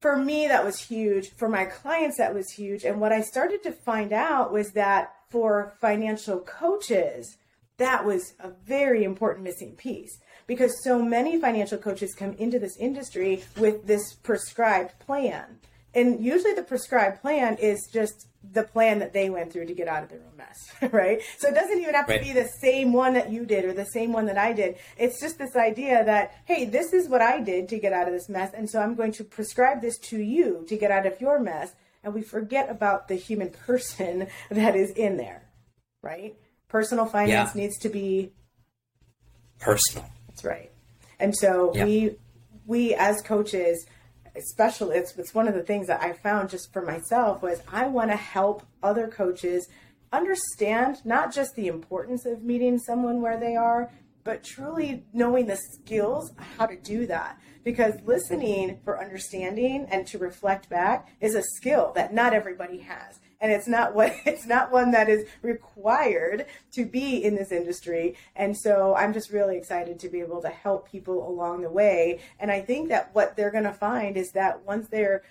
for 0.00 0.16
me 0.16 0.48
that 0.48 0.64
was 0.64 0.78
huge. 0.80 1.30
For 1.36 1.48
my 1.48 1.64
clients 1.64 2.18
that 2.18 2.34
was 2.34 2.50
huge. 2.50 2.84
And 2.84 3.00
what 3.00 3.12
i 3.12 3.20
started 3.20 3.62
to 3.64 3.72
find 3.72 4.12
out 4.12 4.52
was 4.52 4.72
that 4.72 5.14
for 5.28 5.74
financial 5.80 6.40
coaches 6.40 7.36
that 7.76 8.04
was 8.04 8.34
a 8.38 8.50
very 8.50 9.02
important 9.02 9.44
missing 9.44 9.72
piece. 9.72 10.20
Because 10.46 10.84
so 10.84 11.02
many 11.02 11.40
financial 11.40 11.78
coaches 11.78 12.14
come 12.14 12.34
into 12.34 12.58
this 12.58 12.76
industry 12.76 13.42
with 13.56 13.86
this 13.86 14.14
prescribed 14.14 14.98
plan 15.00 15.58
and 15.94 16.24
usually 16.24 16.54
the 16.54 16.62
prescribed 16.62 17.20
plan 17.20 17.56
is 17.56 17.88
just 17.92 18.26
the 18.52 18.62
plan 18.62 18.98
that 18.98 19.12
they 19.12 19.30
went 19.30 19.52
through 19.52 19.66
to 19.66 19.74
get 19.74 19.88
out 19.88 20.02
of 20.02 20.10
their 20.10 20.20
own 20.20 20.36
mess, 20.36 20.72
right? 20.92 21.20
So 21.38 21.48
it 21.48 21.54
doesn't 21.54 21.80
even 21.80 21.94
have 21.94 22.06
to 22.06 22.14
right. 22.14 22.22
be 22.22 22.32
the 22.32 22.48
same 22.60 22.92
one 22.92 23.14
that 23.14 23.30
you 23.32 23.46
did 23.46 23.64
or 23.64 23.72
the 23.72 23.86
same 23.86 24.12
one 24.12 24.26
that 24.26 24.38
I 24.38 24.52
did. 24.52 24.76
It's 24.98 25.20
just 25.20 25.38
this 25.38 25.56
idea 25.56 26.04
that, 26.04 26.34
hey, 26.44 26.64
this 26.64 26.92
is 26.92 27.08
what 27.08 27.22
I 27.22 27.40
did 27.40 27.68
to 27.70 27.78
get 27.78 27.92
out 27.92 28.06
of 28.06 28.12
this 28.12 28.28
mess. 28.28 28.52
And 28.54 28.68
so 28.68 28.80
I'm 28.80 28.94
going 28.94 29.12
to 29.12 29.24
prescribe 29.24 29.80
this 29.80 29.98
to 30.10 30.18
you 30.18 30.64
to 30.68 30.76
get 30.76 30.90
out 30.90 31.06
of 31.06 31.20
your 31.20 31.40
mess. 31.40 31.72
And 32.02 32.12
we 32.12 32.22
forget 32.22 32.70
about 32.70 33.08
the 33.08 33.14
human 33.14 33.50
person 33.66 34.26
that 34.50 34.76
is 34.76 34.90
in 34.90 35.16
there, 35.16 35.48
right? 36.02 36.36
Personal 36.68 37.06
finance 37.06 37.52
yeah. 37.54 37.62
needs 37.62 37.78
to 37.78 37.88
be 37.88 38.32
personal. 39.58 40.08
That's 40.28 40.44
right. 40.44 40.70
And 41.18 41.34
so 41.34 41.72
yeah. 41.74 41.84
we, 41.84 42.16
we 42.66 42.94
as 42.94 43.22
coaches, 43.22 43.86
especially 44.36 44.96
it's, 44.96 45.16
it's 45.16 45.34
one 45.34 45.48
of 45.48 45.54
the 45.54 45.62
things 45.62 45.86
that 45.86 46.02
I 46.02 46.12
found 46.12 46.50
just 46.50 46.72
for 46.72 46.82
myself 46.82 47.42
was 47.42 47.62
I 47.70 47.86
want 47.86 48.10
to 48.10 48.16
help 48.16 48.64
other 48.82 49.08
coaches 49.08 49.68
understand 50.12 51.04
not 51.04 51.32
just 51.32 51.54
the 51.54 51.66
importance 51.66 52.24
of 52.24 52.42
meeting 52.42 52.78
someone 52.78 53.20
where 53.20 53.38
they 53.38 53.56
are, 53.56 53.90
but 54.22 54.42
truly 54.42 55.04
knowing 55.12 55.46
the 55.46 55.56
skills 55.56 56.32
how 56.56 56.66
to 56.66 56.76
do 56.76 57.06
that. 57.06 57.38
Because 57.62 57.94
listening 58.04 58.78
for 58.84 59.00
understanding 59.00 59.86
and 59.90 60.06
to 60.08 60.18
reflect 60.18 60.68
back 60.68 61.08
is 61.20 61.34
a 61.34 61.42
skill 61.56 61.92
that 61.94 62.12
not 62.12 62.34
everybody 62.34 62.78
has 62.78 63.20
and 63.44 63.52
it's 63.52 63.68
not 63.68 63.94
what 63.94 64.16
it's 64.24 64.46
not 64.46 64.72
one 64.72 64.90
that 64.92 65.08
is 65.08 65.28
required 65.42 66.46
to 66.72 66.86
be 66.86 67.22
in 67.22 67.36
this 67.36 67.52
industry. 67.52 68.16
And 68.34 68.56
so 68.56 68.96
i'm 68.96 69.12
just 69.12 69.30
really 69.30 69.56
excited 69.56 70.00
to 70.00 70.08
be 70.08 70.20
able 70.20 70.40
to 70.40 70.48
help 70.48 70.90
people 70.90 71.28
along 71.28 71.60
the 71.60 71.70
way. 71.70 72.20
And 72.40 72.50
i 72.50 72.60
think 72.60 72.88
that 72.88 73.14
what 73.14 73.36
they're 73.36 73.52
going 73.52 73.64
to 73.64 73.72
find 73.72 74.16
is 74.16 74.32
that 74.32 74.64
once 74.64 74.88
they're 74.88 75.22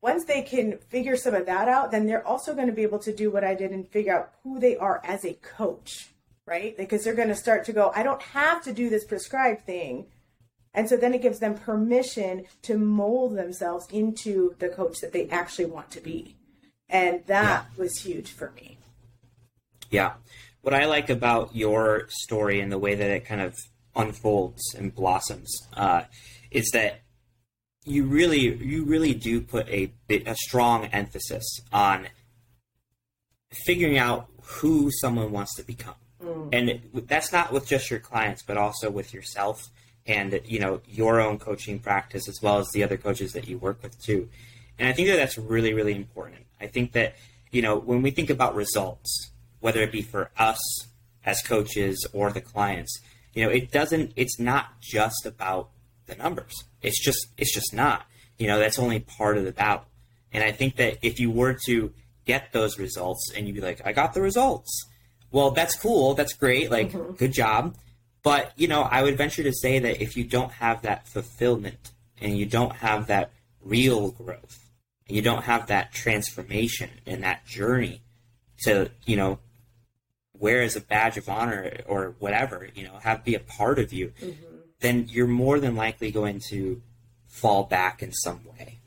once 0.00 0.24
they 0.24 0.40
can 0.40 0.78
figure 0.88 1.16
some 1.16 1.34
of 1.34 1.44
that 1.44 1.68
out 1.68 1.90
then 1.90 2.06
they're 2.06 2.26
also 2.26 2.54
going 2.54 2.68
to 2.68 2.72
be 2.72 2.82
able 2.82 2.98
to 3.00 3.14
do 3.14 3.30
what 3.30 3.44
i 3.44 3.54
did 3.54 3.70
and 3.70 3.86
figure 3.86 4.16
out 4.16 4.32
who 4.42 4.58
they 4.58 4.76
are 4.76 5.00
as 5.04 5.24
a 5.24 5.34
coach 5.34 6.08
right? 6.46 6.76
Because 6.76 7.04
they're 7.04 7.14
going 7.14 7.28
to 7.28 7.34
start 7.34 7.66
to 7.66 7.72
go 7.72 7.92
i 7.94 8.02
don't 8.02 8.22
have 8.22 8.64
to 8.64 8.72
do 8.72 8.88
this 8.88 9.04
prescribed 9.04 9.66
thing. 9.66 10.06
And 10.72 10.88
so 10.88 10.96
then 10.96 11.14
it 11.14 11.20
gives 11.20 11.40
them 11.40 11.56
permission 11.56 12.44
to 12.62 12.78
mold 12.78 13.36
themselves 13.36 13.88
into 13.90 14.54
the 14.60 14.68
coach 14.68 15.00
that 15.00 15.12
they 15.12 15.28
actually 15.28 15.66
want 15.66 15.90
to 15.90 16.00
be 16.00 16.36
and 16.90 17.22
that 17.26 17.66
yeah. 17.70 17.82
was 17.82 17.98
huge 17.98 18.30
for 18.30 18.50
me. 18.52 18.78
Yeah. 19.90 20.14
What 20.62 20.74
I 20.74 20.84
like 20.86 21.08
about 21.08 21.54
your 21.54 22.06
story 22.08 22.60
and 22.60 22.70
the 22.70 22.78
way 22.78 22.94
that 22.94 23.10
it 23.10 23.24
kind 23.24 23.40
of 23.40 23.56
unfolds 23.96 24.74
and 24.76 24.94
blossoms 24.94 25.56
uh, 25.74 26.02
is 26.50 26.70
that 26.72 27.00
you 27.84 28.04
really, 28.04 28.40
you 28.40 28.84
really 28.84 29.14
do 29.14 29.40
put 29.40 29.68
a 29.68 29.92
a 30.10 30.34
strong 30.34 30.86
emphasis 30.86 31.60
on 31.72 32.08
figuring 33.66 33.98
out 33.98 34.28
who 34.42 34.90
someone 35.00 35.32
wants 35.32 35.54
to 35.56 35.62
become, 35.62 35.94
mm. 36.22 36.48
and 36.52 36.68
it, 36.68 37.08
that's 37.08 37.32
not 37.32 37.52
with 37.52 37.66
just 37.66 37.90
your 37.90 38.00
clients, 38.00 38.42
but 38.42 38.58
also 38.58 38.90
with 38.90 39.14
yourself 39.14 39.70
and 40.06 40.40
you 40.44 40.58
know 40.58 40.80
your 40.86 41.20
own 41.20 41.38
coaching 41.38 41.78
practice 41.78 42.28
as 42.28 42.40
well 42.42 42.58
as 42.58 42.68
the 42.74 42.82
other 42.82 42.96
coaches 42.96 43.32
that 43.32 43.48
you 43.48 43.56
work 43.58 43.82
with 43.82 43.98
too. 44.02 44.28
And 44.80 44.88
I 44.88 44.94
think 44.94 45.08
that 45.08 45.16
that's 45.16 45.36
really, 45.36 45.74
really 45.74 45.94
important. 45.94 46.46
I 46.58 46.66
think 46.66 46.92
that, 46.92 47.14
you 47.50 47.60
know, 47.60 47.76
when 47.78 48.00
we 48.00 48.10
think 48.10 48.30
about 48.30 48.54
results, 48.54 49.30
whether 49.60 49.82
it 49.82 49.92
be 49.92 50.00
for 50.00 50.30
us 50.38 50.58
as 51.24 51.42
coaches 51.42 52.08
or 52.14 52.32
the 52.32 52.40
clients, 52.40 52.98
you 53.34 53.44
know, 53.44 53.50
it 53.50 53.70
doesn't, 53.70 54.14
it's 54.16 54.40
not 54.40 54.80
just 54.80 55.26
about 55.26 55.68
the 56.06 56.16
numbers. 56.16 56.64
It's 56.80 56.98
just, 56.98 57.28
it's 57.36 57.52
just 57.52 57.74
not. 57.74 58.06
You 58.38 58.46
know, 58.46 58.58
that's 58.58 58.78
only 58.78 59.00
part 59.00 59.36
of 59.36 59.44
the 59.44 59.52
battle. 59.52 59.84
And 60.32 60.42
I 60.42 60.50
think 60.50 60.76
that 60.76 60.96
if 61.02 61.20
you 61.20 61.30
were 61.30 61.58
to 61.66 61.92
get 62.24 62.52
those 62.52 62.78
results 62.78 63.32
and 63.36 63.46
you'd 63.46 63.56
be 63.56 63.60
like, 63.60 63.82
I 63.84 63.92
got 63.92 64.14
the 64.14 64.22
results. 64.22 64.86
Well, 65.30 65.50
that's 65.50 65.76
cool. 65.76 66.14
That's 66.14 66.32
great. 66.32 66.70
Like, 66.70 66.92
mm-hmm. 66.92 67.12
good 67.16 67.32
job. 67.32 67.76
But, 68.22 68.52
you 68.56 68.66
know, 68.66 68.80
I 68.80 69.02
would 69.02 69.18
venture 69.18 69.42
to 69.42 69.52
say 69.52 69.78
that 69.78 70.02
if 70.02 70.16
you 70.16 70.24
don't 70.24 70.52
have 70.52 70.82
that 70.82 71.06
fulfillment 71.06 71.90
and 72.18 72.38
you 72.38 72.46
don't 72.46 72.76
have 72.76 73.08
that 73.08 73.30
real 73.62 74.10
growth, 74.12 74.59
you 75.10 75.22
don't 75.22 75.44
have 75.44 75.66
that 75.66 75.92
transformation 75.92 76.90
and 77.06 77.22
that 77.22 77.46
journey 77.46 78.02
to 78.62 78.90
you 79.06 79.16
know 79.16 79.38
wear 80.34 80.62
as 80.62 80.76
a 80.76 80.80
badge 80.80 81.16
of 81.16 81.28
honor 81.28 81.78
or 81.86 82.14
whatever 82.18 82.68
you 82.74 82.84
know 82.84 82.98
have 83.02 83.24
be 83.24 83.34
a 83.34 83.40
part 83.40 83.78
of 83.78 83.92
you 83.92 84.12
mm-hmm. 84.20 84.56
then 84.80 85.06
you're 85.10 85.26
more 85.26 85.60
than 85.60 85.76
likely 85.76 86.10
going 86.10 86.40
to 86.48 86.80
fall 87.30 87.62
back 87.62 88.02
in 88.02 88.12
some 88.12 88.40
way. 88.44 88.80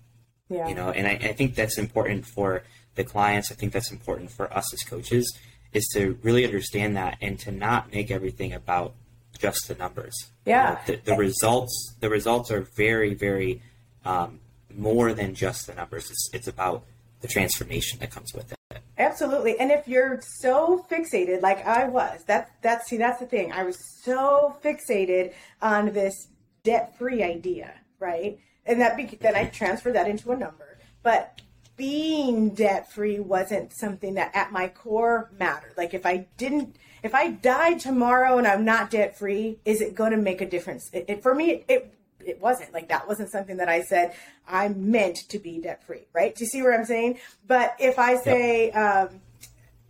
Yeah. 0.50 0.68
You 0.68 0.76
know, 0.76 0.92
and 0.92 1.08
I, 1.08 1.30
I 1.30 1.34
think 1.34 1.56
that's 1.56 1.78
important 1.78 2.26
for 2.26 2.64
the 2.96 3.04
clients. 3.04 3.52
I 3.52 3.56
think 3.56 3.74
that's 3.74 3.92
important 3.92 4.30
for 4.30 4.54
us 4.54 4.72
as 4.74 4.84
coaches 4.84 5.36
is 5.72 5.90
to 5.94 6.20
really 6.22 6.46
understand 6.46 6.96
that 6.98 7.18
and 7.22 7.40
to 7.40 7.52
not 7.52 7.92
make 7.92 8.12
everything 8.12 8.54
about 8.54 8.94
just 9.40 9.68
the 9.68 9.76
numbers. 9.76 10.14
Yeah. 10.46 10.70
You 10.86 10.94
know, 10.94 11.02
the, 11.04 11.12
the 11.12 11.18
results 11.18 11.96
the 12.00 12.10
results 12.10 12.52
are 12.52 12.62
very 12.62 13.16
very 13.16 13.64
um, 14.06 14.40
more 14.76 15.14
than 15.14 15.36
just 15.36 15.68
the 15.68 15.74
numbers. 15.74 16.10
It's 16.10 16.30
it's 16.34 16.48
about 16.48 16.86
the 17.22 17.28
transformation 17.28 18.00
that 18.00 18.12
comes 18.12 18.34
with 18.34 18.52
it. 18.52 18.58
Absolutely. 18.98 19.60
And 19.60 19.72
if 19.72 19.88
you're 19.88 20.20
so 20.40 20.86
fixated 20.92 21.42
like 21.42 21.66
I 21.66 21.88
was, 21.88 22.24
that 22.26 22.52
that's 22.62 22.90
see 22.90 22.98
that's 22.98 23.20
the 23.20 23.26
thing. 23.26 23.52
I 23.52 23.64
was 23.64 23.78
so 24.04 24.56
fixated 24.64 25.34
on 25.62 25.94
this 25.94 26.28
debt-free 26.64 27.24
idea, 27.24 27.74
right? 28.00 28.40
And 28.66 28.80
that 28.82 28.96
be, 28.96 29.06
then 29.06 29.36
I 29.36 29.46
transferred 29.46 29.96
that 29.96 30.08
into 30.08 30.32
a 30.32 30.38
number. 30.38 30.78
But 31.02 31.42
being 31.76 32.50
debt-free 32.54 33.20
wasn't 33.20 33.74
something 33.74 34.14
that 34.14 34.36
at 34.36 34.52
my 34.52 34.68
core 34.68 35.32
mattered. 35.40 35.74
Like 35.76 35.94
if 35.94 36.06
I 36.06 36.28
didn't 36.38 36.78
if 37.02 37.14
I 37.14 37.32
died 37.32 37.80
tomorrow 37.80 38.38
and 38.38 38.48
I'm 38.48 38.64
not 38.64 38.92
debt-free, 38.92 39.60
is 39.66 39.82
it 39.82 39.96
going 39.96 40.12
to 40.12 40.18
make 40.18 40.40
a 40.40 40.50
difference? 40.50 40.90
It, 40.94 41.06
it, 41.08 41.24
for 41.24 41.34
me 41.34 41.50
it 41.52 41.66
it 41.68 41.94
wasn't 42.40 42.74
like 42.74 42.90
that 42.90 43.08
wasn't 43.08 43.30
something 43.30 43.58
that 43.58 43.70
I 43.70 43.82
said 43.84 44.14
I 44.48 44.70
meant 44.70 45.30
to 45.30 45.40
be 45.40 45.60
debt 45.60 45.84
free, 45.84 46.08
right? 46.14 46.36
Do 46.36 46.44
you 46.44 46.50
see 46.50 46.62
what 46.62 46.74
I'm 46.74 46.86
saying? 46.86 47.20
But 47.48 47.76
if 47.80 48.00
I 48.00 48.18
say 48.18 48.68
yep. 48.68 48.76
um, 49.12 49.22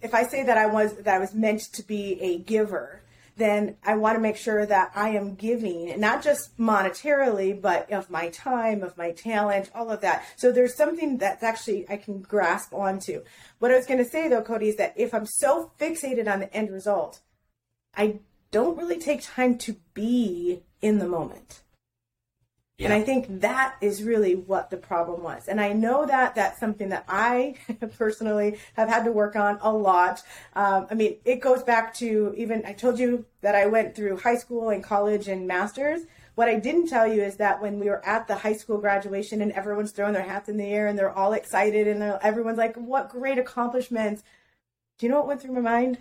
if 0.02 0.14
I 0.14 0.24
say 0.24 0.44
that 0.44 0.58
I 0.58 0.68
was 0.68 0.96
that 0.98 1.16
I 1.16 1.20
was 1.20 1.34
meant 1.34 1.62
to 1.74 1.84
be 1.84 2.20
a 2.22 2.38
giver, 2.40 3.02
then 3.38 3.78
I 3.84 3.96
want 3.96 4.16
to 4.16 4.22
make 4.22 4.38
sure 4.38 4.66
that 4.66 4.92
I 4.96 5.10
am 5.10 5.36
giving 5.36 6.00
not 6.00 6.24
just 6.24 6.56
monetarily, 6.58 7.60
but 7.60 7.92
of 7.92 8.10
my 8.10 8.30
time, 8.30 8.84
of 8.84 8.98
my 8.98 9.12
talent, 9.12 9.72
all 9.74 9.90
of 9.90 10.02
that. 10.02 10.26
So 10.36 10.52
there's 10.52 10.76
something 10.76 11.18
that's 11.18 11.42
actually 11.42 11.90
I 11.90 11.98
can 11.98 12.22
grasp 12.22 12.74
onto. 12.74 13.24
What 13.60 13.72
I 13.72 13.78
was 13.78 13.88
going 13.88 14.04
to 14.04 14.10
say 14.10 14.28
though, 14.28 14.42
Cody, 14.42 14.70
is 14.70 14.76
that 14.76 14.94
if 14.96 15.14
I'm 15.14 15.26
so 15.26 15.72
fixated 15.80 16.32
on 16.32 16.42
the 16.42 16.54
end 16.54 16.72
result, 16.72 17.22
I 17.96 18.20
don't 18.52 18.78
really 18.78 19.00
take 19.00 19.24
time 19.24 19.58
to 19.60 19.76
be 19.94 20.62
in 20.82 21.00
the 21.00 21.08
moment. 21.08 21.62
Yeah. 22.84 22.92
And 22.92 23.02
I 23.02 23.06
think 23.06 23.40
that 23.42 23.76
is 23.80 24.04
really 24.04 24.36
what 24.36 24.70
the 24.70 24.76
problem 24.76 25.24
was. 25.24 25.48
And 25.48 25.62
I 25.62 25.72
know 25.72 26.06
that 26.06 26.36
that's 26.36 26.60
something 26.60 26.90
that 26.90 27.06
I 27.08 27.56
personally 27.98 28.60
have 28.74 28.90
had 28.90 29.06
to 29.06 29.12
work 29.12 29.38
on 29.38 29.58
a 29.62 29.72
lot. 29.72 30.22
Um, 30.54 30.88
I 30.92 30.94
mean, 30.94 31.16
it 31.24 31.40
goes 31.40 31.64
back 31.64 31.94
to 31.96 32.34
even, 32.36 32.66
I 32.66 32.74
told 32.74 33.00
you 33.00 33.26
that 33.40 33.56
I 33.56 33.68
went 33.68 33.96
through 33.96 34.18
high 34.18 34.36
school 34.36 34.70
and 34.70 34.84
college 34.84 35.30
and 35.30 35.48
master's. 35.48 36.02
What 36.36 36.50
I 36.50 36.60
didn't 36.60 36.88
tell 36.88 37.08
you 37.08 37.22
is 37.24 37.38
that 37.38 37.62
when 37.62 37.80
we 37.80 37.88
were 37.88 38.06
at 38.06 38.28
the 38.28 38.36
high 38.36 38.54
school 38.54 38.80
graduation 38.80 39.42
and 39.42 39.54
everyone's 39.54 39.92
throwing 39.92 40.14
their 40.14 40.24
hats 40.24 40.50
in 40.50 40.58
the 40.58 40.66
air 40.66 40.88
and 40.88 41.00
they're 41.00 41.18
all 41.18 41.32
excited 41.32 41.88
and 41.88 42.04
everyone's 42.22 42.58
like, 42.58 42.76
what 42.76 43.08
great 43.08 43.38
accomplishments. 43.38 44.24
Do 44.98 45.06
you 45.06 45.12
know 45.12 45.20
what 45.20 45.28
went 45.28 45.42
through 45.42 45.54
my 45.54 45.62
mind? 45.62 46.00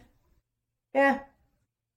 Yeah, 0.95 1.21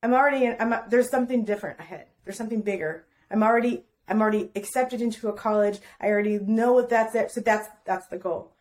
I'm 0.03 0.13
already, 0.13 0.45
in, 0.45 0.57
I'm, 0.59 0.75
there's 0.89 1.09
something 1.09 1.43
different 1.43 1.79
ahead. 1.79 2.05
There's 2.23 2.37
something 2.37 2.61
bigger. 2.61 3.07
I'm 3.31 3.41
already 3.41 3.83
I'm 4.07 4.21
already 4.21 4.49
accepted 4.55 5.01
into 5.01 5.27
a 5.27 5.33
college. 5.33 5.79
I 5.99 6.07
already 6.07 6.39
know 6.39 6.73
what 6.73 6.89
that's 6.89 7.15
it. 7.15 7.31
So 7.31 7.41
that's 7.41 7.67
that's 7.85 8.07
the 8.07 8.17
goal. 8.17 8.51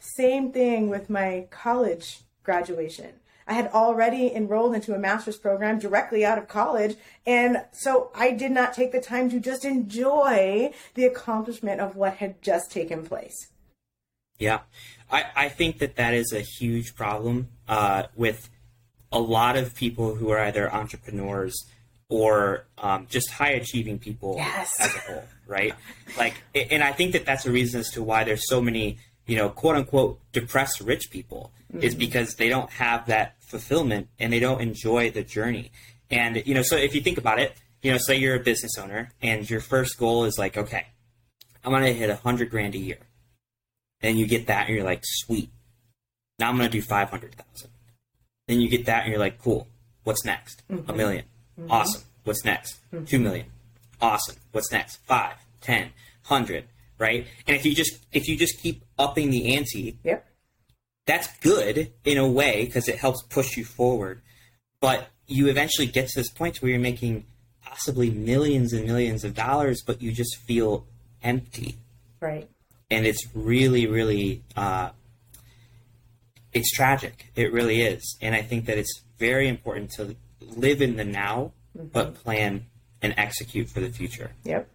Same 0.00 0.52
thing 0.52 0.88
with 0.88 1.08
my 1.08 1.46
college 1.50 2.20
graduation. 2.42 3.14
I 3.46 3.54
had 3.54 3.68
already 3.68 4.34
enrolled 4.34 4.74
into 4.74 4.94
a 4.94 4.98
master's 4.98 5.36
program 5.36 5.78
directly 5.78 6.24
out 6.24 6.38
of 6.38 6.48
college. 6.48 6.96
And 7.26 7.64
so 7.72 8.10
I 8.14 8.32
did 8.32 8.52
not 8.52 8.72
take 8.72 8.92
the 8.92 9.00
time 9.00 9.30
to 9.30 9.40
just 9.40 9.64
enjoy 9.64 10.72
the 10.94 11.04
accomplishment 11.04 11.80
of 11.80 11.96
what 11.96 12.14
had 12.14 12.40
just 12.40 12.70
taken 12.70 13.04
place. 13.04 13.48
Yeah. 14.38 14.60
I, 15.10 15.24
I 15.36 15.48
think 15.48 15.78
that 15.78 15.96
that 15.96 16.14
is 16.14 16.32
a 16.32 16.40
huge 16.40 16.94
problem 16.94 17.48
uh, 17.68 18.04
with 18.16 18.48
a 19.10 19.20
lot 19.20 19.56
of 19.56 19.74
people 19.74 20.14
who 20.14 20.30
are 20.30 20.38
either 20.38 20.72
entrepreneurs 20.72 21.66
or 22.12 22.66
um, 22.76 23.06
just 23.08 23.30
high 23.30 23.52
achieving 23.52 23.98
people 23.98 24.34
yes. 24.36 24.78
as 24.78 24.94
a 24.94 24.98
whole, 24.98 25.24
right? 25.46 25.72
Like, 26.18 26.34
and 26.54 26.82
I 26.82 26.92
think 26.92 27.12
that 27.12 27.24
that's 27.24 27.46
a 27.46 27.50
reason 27.50 27.80
as 27.80 27.90
to 27.92 28.02
why 28.02 28.22
there's 28.22 28.46
so 28.46 28.60
many, 28.60 28.98
you 29.26 29.34
know, 29.34 29.48
quote 29.48 29.76
unquote 29.76 30.20
depressed 30.32 30.82
rich 30.82 31.10
people 31.10 31.52
mm-hmm. 31.72 31.82
is 31.82 31.94
because 31.94 32.34
they 32.34 32.50
don't 32.50 32.68
have 32.68 33.06
that 33.06 33.36
fulfillment 33.40 34.08
and 34.18 34.30
they 34.30 34.40
don't 34.40 34.60
enjoy 34.60 35.10
the 35.10 35.22
journey. 35.22 35.72
And 36.10 36.42
you 36.44 36.52
know, 36.52 36.60
so 36.60 36.76
if 36.76 36.94
you 36.94 37.00
think 37.00 37.16
about 37.16 37.38
it, 37.38 37.56
you 37.80 37.90
know, 37.90 37.96
say 37.96 38.16
you're 38.16 38.36
a 38.36 38.40
business 38.40 38.72
owner 38.78 39.10
and 39.22 39.48
your 39.48 39.60
first 39.60 39.98
goal 39.98 40.26
is 40.26 40.38
like, 40.38 40.58
okay, 40.58 40.88
I'm 41.64 41.72
gonna 41.72 41.92
hit 41.92 42.10
a 42.10 42.16
hundred 42.16 42.50
grand 42.50 42.74
a 42.74 42.78
year, 42.78 42.98
and 44.02 44.18
you 44.18 44.26
get 44.26 44.48
that 44.48 44.66
and 44.66 44.76
you're 44.76 44.84
like, 44.84 45.00
sweet, 45.02 45.48
now 46.38 46.50
I'm 46.50 46.58
gonna 46.58 46.68
do 46.68 46.82
five 46.82 47.08
hundred 47.08 47.36
thousand. 47.36 47.70
Then 48.48 48.60
you 48.60 48.68
get 48.68 48.84
that 48.84 49.04
and 49.04 49.12
you're 49.12 49.18
like, 49.18 49.38
cool, 49.38 49.66
what's 50.04 50.26
next? 50.26 50.62
Mm-hmm. 50.70 50.90
A 50.90 50.94
million 50.94 51.24
Mm-hmm. 51.58 51.70
Awesome. 51.70 52.02
What's 52.24 52.44
next? 52.44 52.78
Mm-hmm. 52.92 53.04
Two 53.04 53.18
million. 53.18 53.46
Awesome. 54.00 54.36
What's 54.52 54.72
next? 54.72 54.96
Five, 55.06 55.34
ten, 55.60 55.90
hundred. 56.22 56.64
Right? 56.98 57.26
And 57.46 57.56
if 57.56 57.64
you 57.66 57.74
just 57.74 58.04
if 58.12 58.28
you 58.28 58.36
just 58.36 58.60
keep 58.60 58.84
upping 58.98 59.30
the 59.30 59.56
ante, 59.56 59.98
yep. 60.04 60.26
that's 61.06 61.28
good 61.38 61.92
in 62.04 62.18
a 62.18 62.28
way 62.28 62.64
because 62.64 62.88
it 62.88 62.96
helps 62.96 63.22
push 63.22 63.56
you 63.56 63.64
forward. 63.64 64.22
But 64.80 65.08
you 65.26 65.48
eventually 65.48 65.86
get 65.86 66.08
to 66.08 66.20
this 66.20 66.30
point 66.30 66.62
where 66.62 66.70
you're 66.70 66.80
making 66.80 67.24
possibly 67.64 68.10
millions 68.10 68.72
and 68.72 68.86
millions 68.86 69.24
of 69.24 69.34
dollars, 69.34 69.82
but 69.82 70.02
you 70.02 70.12
just 70.12 70.36
feel 70.36 70.86
empty. 71.22 71.76
Right. 72.20 72.48
And 72.90 73.06
it's 73.06 73.26
really, 73.34 73.86
really, 73.86 74.42
uh, 74.56 74.90
it's 76.52 76.70
tragic. 76.70 77.32
It 77.34 77.52
really 77.52 77.82
is. 77.82 78.18
And 78.20 78.34
I 78.34 78.42
think 78.42 78.66
that 78.66 78.76
it's 78.76 79.02
very 79.18 79.48
important 79.48 79.90
to 79.92 80.16
live 80.56 80.82
in 80.82 80.96
the 80.96 81.04
now, 81.04 81.52
mm-hmm. 81.76 81.88
but 81.88 82.14
plan 82.14 82.66
and 83.00 83.14
execute 83.16 83.68
for 83.68 83.80
the 83.80 83.90
future. 83.90 84.32
Yep. 84.44 84.68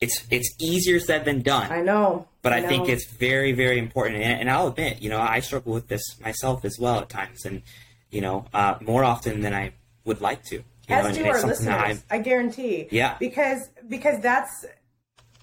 It's 0.00 0.26
it's 0.30 0.54
easier 0.60 1.00
said 1.00 1.24
than 1.24 1.42
done. 1.42 1.70
I 1.70 1.80
know. 1.80 2.26
But 2.42 2.52
I, 2.52 2.56
I 2.56 2.60
know. 2.60 2.68
think 2.68 2.88
it's 2.88 3.06
very 3.06 3.52
very 3.52 3.78
important, 3.78 4.16
and, 4.22 4.40
and, 4.40 4.50
I'll 4.50 4.68
admit, 4.68 5.00
you 5.00 5.08
know, 5.08 5.20
I 5.20 5.40
struggle 5.40 5.72
with 5.72 5.88
this 5.88 6.02
myself 6.20 6.64
as 6.64 6.76
well 6.78 6.98
at 6.98 7.08
times, 7.08 7.44
and 7.44 7.62
you 8.10 8.20
know, 8.20 8.46
uh, 8.52 8.76
more 8.80 9.04
often 9.04 9.40
than 9.40 9.54
I 9.54 9.72
would 10.04 10.20
like 10.20 10.42
to. 10.44 10.56
You 10.56 10.64
as 10.88 11.16
know, 11.16 11.24
do 11.24 11.30
our 11.30 11.42
listeners, 11.46 12.04
I 12.10 12.18
guarantee. 12.18 12.88
Yeah. 12.90 13.16
Because 13.18 13.70
because 13.88 14.20
that's, 14.20 14.66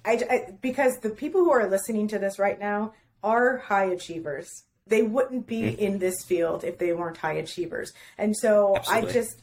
I, 0.05 0.21
I 0.29 0.51
because 0.61 0.99
the 0.99 1.09
people 1.09 1.43
who 1.43 1.51
are 1.51 1.67
listening 1.67 2.07
to 2.09 2.19
this 2.19 2.37
right 2.37 2.59
now 2.59 2.93
are 3.23 3.57
high 3.57 3.85
achievers. 3.85 4.63
They 4.87 5.01
wouldn't 5.01 5.47
be 5.47 5.61
mm-hmm. 5.61 5.79
in 5.79 5.99
this 5.99 6.23
field 6.25 6.63
if 6.63 6.77
they 6.77 6.93
weren't 6.93 7.17
high 7.17 7.33
achievers. 7.33 7.91
And 8.17 8.35
so 8.35 8.75
Absolutely. 8.75 9.09
I 9.09 9.13
just 9.13 9.41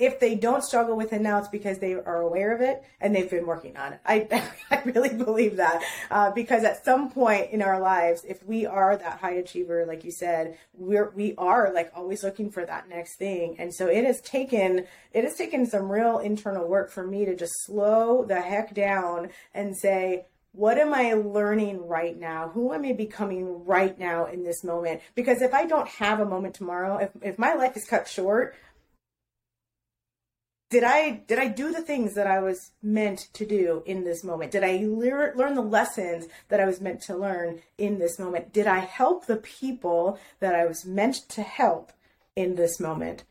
if 0.00 0.18
they 0.18 0.34
don't 0.34 0.64
struggle 0.64 0.96
with 0.96 1.12
it 1.12 1.20
now, 1.20 1.38
it's 1.38 1.48
because 1.48 1.78
they 1.78 1.92
are 1.92 2.22
aware 2.22 2.54
of 2.54 2.60
it 2.62 2.82
and 3.00 3.14
they've 3.14 3.30
been 3.30 3.46
working 3.46 3.76
on 3.76 3.92
it. 3.92 4.00
I, 4.04 4.48
I 4.70 4.82
really 4.84 5.14
believe 5.14 5.56
that 5.56 5.82
uh, 6.10 6.30
because 6.30 6.64
at 6.64 6.84
some 6.84 7.10
point 7.10 7.50
in 7.50 7.60
our 7.60 7.78
lives, 7.78 8.24
if 8.26 8.42
we 8.44 8.64
are 8.64 8.96
that 8.96 9.20
high 9.20 9.34
achiever, 9.34 9.84
like 9.86 10.02
you 10.04 10.10
said, 10.10 10.56
we're 10.74 11.10
we 11.10 11.34
are 11.36 11.72
like 11.74 11.92
always 11.94 12.24
looking 12.24 12.50
for 12.50 12.64
that 12.64 12.88
next 12.88 13.16
thing. 13.16 13.56
And 13.58 13.74
so 13.74 13.86
it 13.86 14.04
has 14.04 14.20
taken 14.22 14.86
it 15.12 15.24
has 15.24 15.36
taken 15.36 15.66
some 15.66 15.92
real 15.92 16.18
internal 16.18 16.66
work 16.66 16.90
for 16.90 17.06
me 17.06 17.26
to 17.26 17.36
just 17.36 17.52
slow 17.66 18.24
the 18.24 18.40
heck 18.40 18.74
down 18.74 19.28
and 19.54 19.76
say, 19.76 20.24
what 20.52 20.78
am 20.78 20.92
I 20.92 21.12
learning 21.12 21.86
right 21.86 22.18
now? 22.18 22.48
Who 22.48 22.72
am 22.72 22.84
I 22.84 22.92
becoming 22.92 23.64
right 23.64 23.96
now 23.98 24.26
in 24.26 24.42
this 24.42 24.64
moment? 24.64 25.00
Because 25.14 25.42
if 25.42 25.54
I 25.54 25.66
don't 25.66 25.86
have 25.88 26.18
a 26.18 26.24
moment 26.24 26.54
tomorrow, 26.54 26.96
if, 26.96 27.10
if 27.22 27.38
my 27.38 27.54
life 27.54 27.76
is 27.76 27.84
cut 27.84 28.08
short, 28.08 28.56
did 30.70 30.84
I 30.84 31.22
did 31.26 31.38
I 31.38 31.48
do 31.48 31.72
the 31.72 31.82
things 31.82 32.14
that 32.14 32.28
I 32.28 32.40
was 32.40 32.70
meant 32.80 33.28
to 33.34 33.44
do 33.44 33.82
in 33.86 34.04
this 34.04 34.22
moment? 34.22 34.52
Did 34.52 34.62
I 34.62 34.76
lear, 34.76 35.34
learn 35.36 35.56
the 35.56 35.62
lessons 35.62 36.28
that 36.48 36.60
I 36.60 36.64
was 36.64 36.80
meant 36.80 37.02
to 37.02 37.16
learn 37.16 37.60
in 37.76 37.98
this 37.98 38.18
moment? 38.18 38.52
Did 38.52 38.68
I 38.68 38.78
help 38.78 39.26
the 39.26 39.36
people 39.36 40.18
that 40.38 40.54
I 40.54 40.66
was 40.66 40.84
meant 40.86 41.16
to 41.30 41.42
help 41.42 41.92
in 42.36 42.54
this 42.54 42.78
moment? 42.78 43.24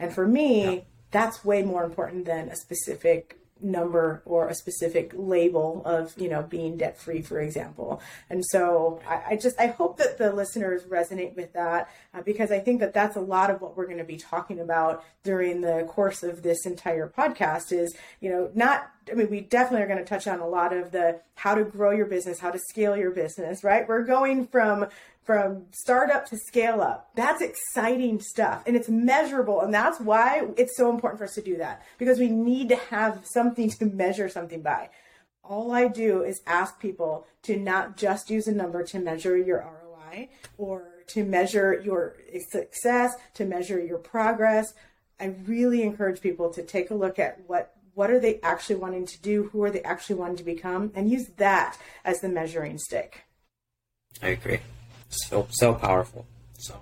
And 0.00 0.14
for 0.14 0.26
me, 0.26 0.76
yeah. 0.76 0.80
that's 1.10 1.44
way 1.44 1.62
more 1.62 1.84
important 1.84 2.24
than 2.24 2.48
a 2.48 2.56
specific 2.56 3.37
number 3.60 4.22
or 4.24 4.48
a 4.48 4.54
specific 4.54 5.12
label 5.14 5.82
of 5.84 6.14
you 6.16 6.28
know 6.28 6.42
being 6.42 6.76
debt 6.76 6.98
free 6.98 7.22
for 7.22 7.40
example 7.40 8.00
and 8.30 8.44
so 8.46 9.00
I, 9.08 9.22
I, 9.30 9.36
just 9.36 9.58
i 9.60 9.66
hope 9.66 9.98
that 9.98 10.18
the 10.18 10.32
listeners 10.32 10.84
resonate 10.84 11.36
with 11.36 11.52
that 11.54 11.90
uh, 12.14 12.22
because 12.22 12.50
i 12.50 12.58
think 12.58 12.80
that 12.80 12.94
that's 12.94 13.16
a 13.16 13.20
lot 13.20 13.50
of 13.50 13.60
what 13.60 13.76
we're 13.76 13.86
going 13.86 13.98
to 13.98 14.04
be 14.04 14.16
talking 14.16 14.60
about 14.60 15.04
during 15.22 15.60
the 15.60 15.84
course 15.88 16.22
of 16.22 16.42
this 16.42 16.66
entire 16.66 17.08
podcast 17.08 17.72
is 17.72 17.94
you 18.20 18.30
know 18.30 18.50
not 18.54 18.90
I 19.10 19.14
mean, 19.14 19.30
we 19.30 19.40
definitely 19.40 19.84
are 19.84 19.86
going 19.88 19.98
to 19.98 20.04
touch 20.04 20.26
on 20.26 20.40
a 20.40 20.46
lot 20.46 20.72
of 20.72 20.92
the 20.92 21.20
how 21.34 21.54
to 21.54 21.64
grow 21.64 21.92
your 21.92 22.06
business, 22.06 22.38
how 22.38 22.50
to 22.50 22.58
scale 22.58 22.96
your 22.96 23.10
business, 23.10 23.64
right? 23.64 23.88
We're 23.88 24.04
going 24.04 24.46
from 24.46 24.86
from 25.28 25.66
startup 25.72 26.24
to 26.24 26.38
scale 26.38 26.80
up. 26.80 27.10
That's 27.14 27.42
exciting 27.42 28.18
stuff 28.18 28.62
and 28.66 28.74
it's 28.74 28.88
measurable. 28.88 29.60
And 29.60 29.74
that's 29.74 30.00
why 30.00 30.48
it's 30.56 30.74
so 30.74 30.88
important 30.88 31.18
for 31.18 31.26
us 31.26 31.34
to 31.34 31.42
do 31.42 31.58
that 31.58 31.82
because 31.98 32.18
we 32.18 32.30
need 32.30 32.70
to 32.70 32.76
have 32.76 33.26
something 33.26 33.68
to 33.78 33.84
measure 33.84 34.30
something 34.30 34.62
by. 34.62 34.88
All 35.44 35.70
I 35.72 35.88
do 35.88 36.22
is 36.22 36.40
ask 36.46 36.80
people 36.80 37.26
to 37.42 37.58
not 37.58 37.98
just 37.98 38.30
use 38.30 38.46
a 38.46 38.52
number 38.52 38.82
to 38.84 38.98
measure 38.98 39.36
your 39.36 39.58
ROI 39.58 40.30
or 40.56 40.88
to 41.08 41.24
measure 41.24 41.78
your 41.84 42.16
success, 42.50 43.12
to 43.34 43.44
measure 43.44 43.78
your 43.78 43.98
progress. 43.98 44.72
I 45.20 45.34
really 45.44 45.82
encourage 45.82 46.22
people 46.22 46.50
to 46.54 46.62
take 46.62 46.90
a 46.90 46.94
look 46.94 47.18
at 47.18 47.42
what 47.46 47.74
what 47.92 48.10
are 48.10 48.20
they 48.20 48.40
actually 48.42 48.76
wanting 48.76 49.04
to 49.04 49.20
do, 49.20 49.50
who 49.52 49.62
are 49.64 49.70
they 49.70 49.82
actually 49.82 50.16
wanting 50.16 50.36
to 50.36 50.44
become, 50.44 50.90
and 50.94 51.10
use 51.10 51.26
that 51.36 51.76
as 52.02 52.20
the 52.20 52.28
measuring 52.30 52.78
stick. 52.78 53.24
I 54.22 54.28
agree. 54.28 54.60
So 55.08 55.46
so 55.50 55.74
powerful. 55.74 56.26
So 56.58 56.80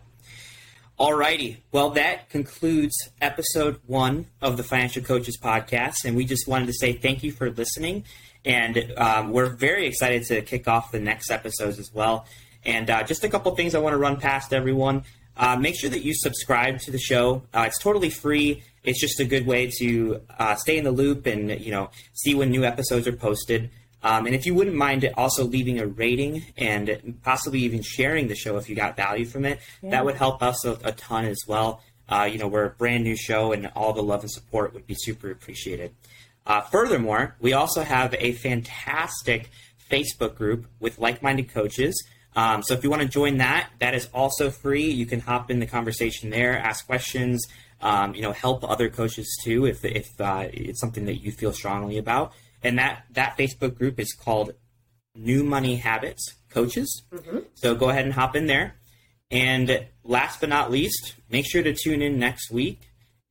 Alrighty. 0.99 1.59
Well, 1.73 1.91
that 1.91 2.31
concludes 2.31 2.97
episode 3.21 3.81
one 3.87 4.27
of 4.41 4.57
the 4.57 4.63
Financial 4.63 5.03
Coaches 5.03 5.39
Podcast. 5.39 6.07
And 6.07 6.17
we 6.17 6.25
just 6.25 6.49
wanted 6.49 6.67
to 6.69 6.73
say 6.73 6.95
thank 6.95 7.23
you 7.23 7.33
for 7.33 7.51
listening. 7.51 8.05
And 8.47 8.95
um, 8.97 9.31
we're 9.31 9.51
very 9.51 9.87
excited 9.87 10.25
to 10.27 10.41
kick 10.41 10.67
off 10.67 10.93
the 10.93 11.01
next 11.01 11.31
episodes 11.31 11.79
as 11.79 11.93
well. 11.93 12.25
And 12.65 12.89
uh, 12.89 13.03
just 13.03 13.25
a 13.25 13.29
couple 13.29 13.55
things 13.55 13.75
I 13.75 13.79
want 13.79 13.93
to 13.93 13.99
run 13.99 14.17
past 14.17 14.55
everyone. 14.55 15.05
Uh, 15.37 15.57
make 15.57 15.79
sure 15.79 15.91
that 15.91 16.03
you 16.03 16.15
subscribe 16.15 16.81
to 16.81 16.91
the 16.91 16.99
show. 16.99 17.43
Uh, 17.53 17.65
it's 17.67 17.79
totally 17.79 18.09
free. 18.09 18.63
It's 18.83 19.01
just 19.01 19.21
a 19.21 19.25
good 19.25 19.47
way 19.47 19.71
to 19.79 20.23
uh, 20.39 20.55
stay 20.55 20.79
in 20.79 20.85
the 20.85 20.93
loop 20.93 21.27
and 21.27 21.61
you 21.61 21.73
know 21.73 21.91
see 22.15 22.35
when 22.35 22.51
new 22.51 22.65
episodes 22.65 23.07
are 23.07 23.13
posted. 23.13 23.69
Um, 24.07 24.27
and 24.27 24.37
if 24.37 24.47
you 24.47 24.55
wouldn't 24.55 24.77
mind 24.77 25.11
also 25.17 25.43
leaving 25.43 25.81
a 25.81 25.87
rating 25.89 26.45
and 26.57 27.19
possibly 27.25 27.59
even 27.61 27.83
sharing 27.83 28.29
the 28.29 28.37
show 28.37 28.57
if 28.57 28.69
you 28.69 28.77
got 28.77 28.97
value 28.97 29.27
from 29.27 29.45
it, 29.45 29.59
yeah. 29.83 29.91
that 29.91 30.05
would 30.05 30.15
help 30.15 30.45
us 30.45 30.65
a, 30.65 30.79
a 30.85 30.93
ton 30.93 31.25
as 31.25 31.43
well. 31.49 31.83
Uh, 32.09 32.29
you 32.31 32.39
know, 32.39 32.47
we're 32.47 32.67
a 32.67 32.71
brand 32.71 33.03
new 33.03 33.17
show, 33.17 33.51
and 33.51 33.69
all 33.75 33.93
the 33.93 34.03
love 34.05 34.21
and 34.21 34.31
support 34.31 34.73
would 34.75 34.87
be 34.87 34.95
super 34.97 35.29
appreciated. 35.33 35.93
Uh, 36.47 36.61
furthermore, 36.61 37.35
we 37.41 37.53
also 37.53 37.83
have 37.83 38.15
a 38.21 38.31
fantastic 38.31 39.51
Facebook 39.91 40.37
group 40.37 40.69
with 40.79 41.01
like-minded 41.01 41.53
coaches. 41.53 42.01
Um, 42.37 42.63
so 42.63 42.75
if 42.75 42.85
you 42.85 42.91
want 42.91 43.03
to 43.03 43.09
join 43.09 43.39
that, 43.39 43.71
that 43.81 43.97
is 43.97 44.09
also 44.15 44.51
free. 44.51 44.89
You 44.89 45.07
can 45.07 45.19
hop 45.19 45.51
in 45.51 45.59
the 45.59 45.67
conversation 45.67 46.31
there, 46.31 46.57
ask 46.57 46.87
questions, 46.87 47.45
um, 47.81 48.15
you 48.15 48.23
know, 48.23 48.31
help 48.31 48.63
other 48.63 48.89
coaches 48.89 49.37
too 49.43 49.67
if 49.67 49.85
if 49.85 50.07
uh, 50.21 50.47
it's 50.53 50.81
something 50.81 51.07
that 51.07 51.17
you 51.17 51.33
feel 51.33 51.53
strongly 51.53 51.99
about. 51.99 52.33
And 52.67 52.79
that 52.79 53.05
that 53.13 53.39
Facebook 53.39 53.79
group 53.79 54.01
is 54.01 54.13
called 54.13 54.53
New 55.15 55.45
Money 55.45 55.77
Habits 55.77 56.35
Coaches. 56.51 57.05
Mm-hmm. 57.13 57.39
So 57.55 57.75
go 57.75 57.91
ahead 57.91 58.05
and 58.05 58.15
hop 58.15 58.35
in 58.35 58.47
there. 58.47 58.75
And 59.31 59.87
last 60.05 60.41
but 60.41 60.49
not 60.49 60.71
least, 60.71 61.15
make 61.31 61.47
sure 61.49 61.63
to 61.63 61.75
tune 61.75 62.03
in 62.03 62.19
next 62.19 62.51
week. 62.51 62.81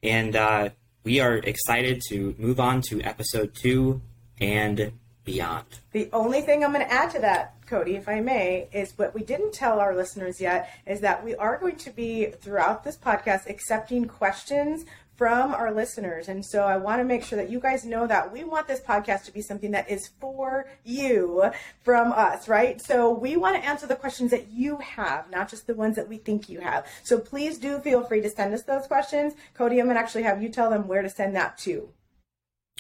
And 0.02 0.36
uh, 0.36 0.70
we 1.04 1.20
are 1.20 1.36
excited 1.36 2.02
to 2.10 2.36
move 2.38 2.60
on 2.60 2.82
to 2.90 3.02
episode 3.02 3.54
two 3.56 4.02
and 4.40 4.94
beyond. 5.26 5.66
The 5.92 6.10
only 6.14 6.42
thing 6.42 6.64
I'm 6.64 6.72
going 6.72 6.86
to 6.86 6.94
add 6.94 7.12
to 7.12 7.20
that, 7.20 7.56
Cody, 7.66 7.96
if 7.96 8.08
I 8.08 8.20
may, 8.22 8.68
is 8.72 8.94
what 8.98 9.14
we 9.16 9.24
didn't 9.24 9.54
tell 9.54 9.80
our 9.80 9.96
listeners 9.96 10.40
yet 10.40 10.70
is 10.86 11.02
that 11.02 11.24
we 11.26 11.36
are 11.36 11.58
going 11.58 11.78
to 11.78 11.90
be 11.90 12.28
throughout 12.28 12.84
this 12.84 12.98
podcast 12.98 13.50
accepting 13.50 14.06
questions 14.06 14.86
from 15.16 15.54
our 15.54 15.74
listeners. 15.74 16.28
And 16.28 16.46
so 16.46 16.64
I 16.64 16.78
want 16.78 17.00
to 17.00 17.06
make 17.06 17.24
sure 17.24 17.38
that 17.38 17.50
you 17.50 17.60
guys 17.60 17.86
know 17.86 18.06
that 18.08 18.32
we 18.32 18.44
want 18.44 18.68
this 18.68 18.82
podcast 18.82 19.26
to 19.26 19.32
be 19.32 19.42
something 19.42 19.72
that 19.72 19.90
is 19.90 20.10
for 20.20 20.70
you 20.84 21.52
from 21.84 22.12
us, 22.12 22.48
right? 22.48 22.82
So 22.82 23.12
we 23.12 23.38
want 23.38 23.56
to 23.56 23.68
answer 23.68 23.88
the 23.88 23.96
questions 23.96 24.32
that 24.32 24.52
you 24.52 24.78
have, 24.78 25.30
not 25.30 25.50
just 25.50 25.68
the 25.68 25.76
ones 25.76 25.96
that 25.96 26.10
we 26.10 26.18
think 26.18 26.50
you 26.50 26.60
have. 26.60 26.86
So 27.04 27.20
please 27.20 27.58
do 27.58 27.80
feel 27.80 28.04
free 28.04 28.22
to 28.22 28.30
send 28.30 28.54
us 28.54 28.64
those 28.64 28.88
questions. 28.88 29.34
Cody, 29.54 29.80
I'm 29.80 29.86
going 29.86 29.96
to 29.96 30.02
actually 30.02 30.24
have 30.24 30.42
you 30.42 30.50
tell 30.50 30.70
them 30.70 30.88
where 30.88 31.02
to 31.02 31.10
send 31.10 31.36
that 31.36 31.58
to. 31.60 31.90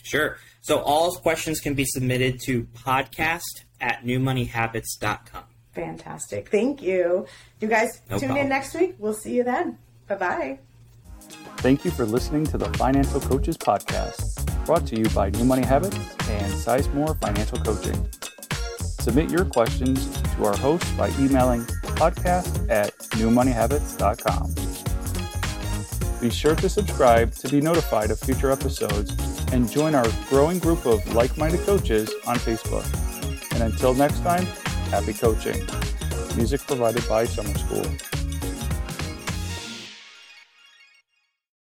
Sure. 0.03 0.37
So 0.61 0.79
all 0.79 1.15
questions 1.15 1.59
can 1.59 1.73
be 1.73 1.85
submitted 1.85 2.39
to 2.45 2.65
podcast 2.65 3.63
at 3.79 4.03
newmoneyhabits.com. 4.03 5.43
Fantastic. 5.73 6.49
Thank 6.49 6.81
you. 6.81 7.25
You 7.59 7.67
guys 7.67 8.01
no 8.09 8.17
tune 8.17 8.29
problem. 8.29 8.45
in 8.45 8.49
next 8.49 8.73
week. 8.75 8.95
We'll 8.97 9.13
see 9.13 9.35
you 9.35 9.43
then. 9.43 9.77
Bye 10.07 10.15
bye. 10.15 10.59
Thank 11.57 11.83
you 11.83 11.91
for 11.91 12.05
listening 12.05 12.45
to 12.47 12.57
the 12.57 12.69
Financial 12.77 13.19
Coaches 13.19 13.57
Podcast, 13.57 14.65
brought 14.65 14.85
to 14.87 14.97
you 14.97 15.09
by 15.09 15.29
New 15.31 15.45
Money 15.45 15.63
Habits 15.65 15.97
and 16.29 16.53
Sizemore 16.53 17.19
Financial 17.19 17.57
Coaching. 17.59 18.07
Submit 19.05 19.29
your 19.29 19.45
questions 19.45 20.21
to 20.21 20.45
our 20.45 20.57
host 20.57 20.85
by 20.97 21.09
emailing 21.19 21.61
podcast 21.95 22.69
at 22.69 22.97
newmoneyhabits.com. 23.17 24.55
Be 26.21 26.29
sure 26.29 26.55
to 26.55 26.69
subscribe 26.69 27.33
to 27.35 27.49
be 27.49 27.61
notified 27.61 28.09
of 28.11 28.19
future 28.19 28.51
episodes 28.51 29.15
and 29.51 29.69
join 29.69 29.93
our 29.95 30.07
growing 30.27 30.59
group 30.59 30.85
of 30.85 31.13
like 31.13 31.37
minded 31.37 31.61
coaches 31.61 32.11
on 32.25 32.37
Facebook. 32.37 32.85
And 33.53 33.63
until 33.63 33.93
next 33.93 34.21
time, 34.21 34.45
happy 34.89 35.13
coaching. 35.13 35.65
Music 36.35 36.61
provided 36.61 37.07
by 37.07 37.25
Summer 37.25 37.57
School. 37.57 38.14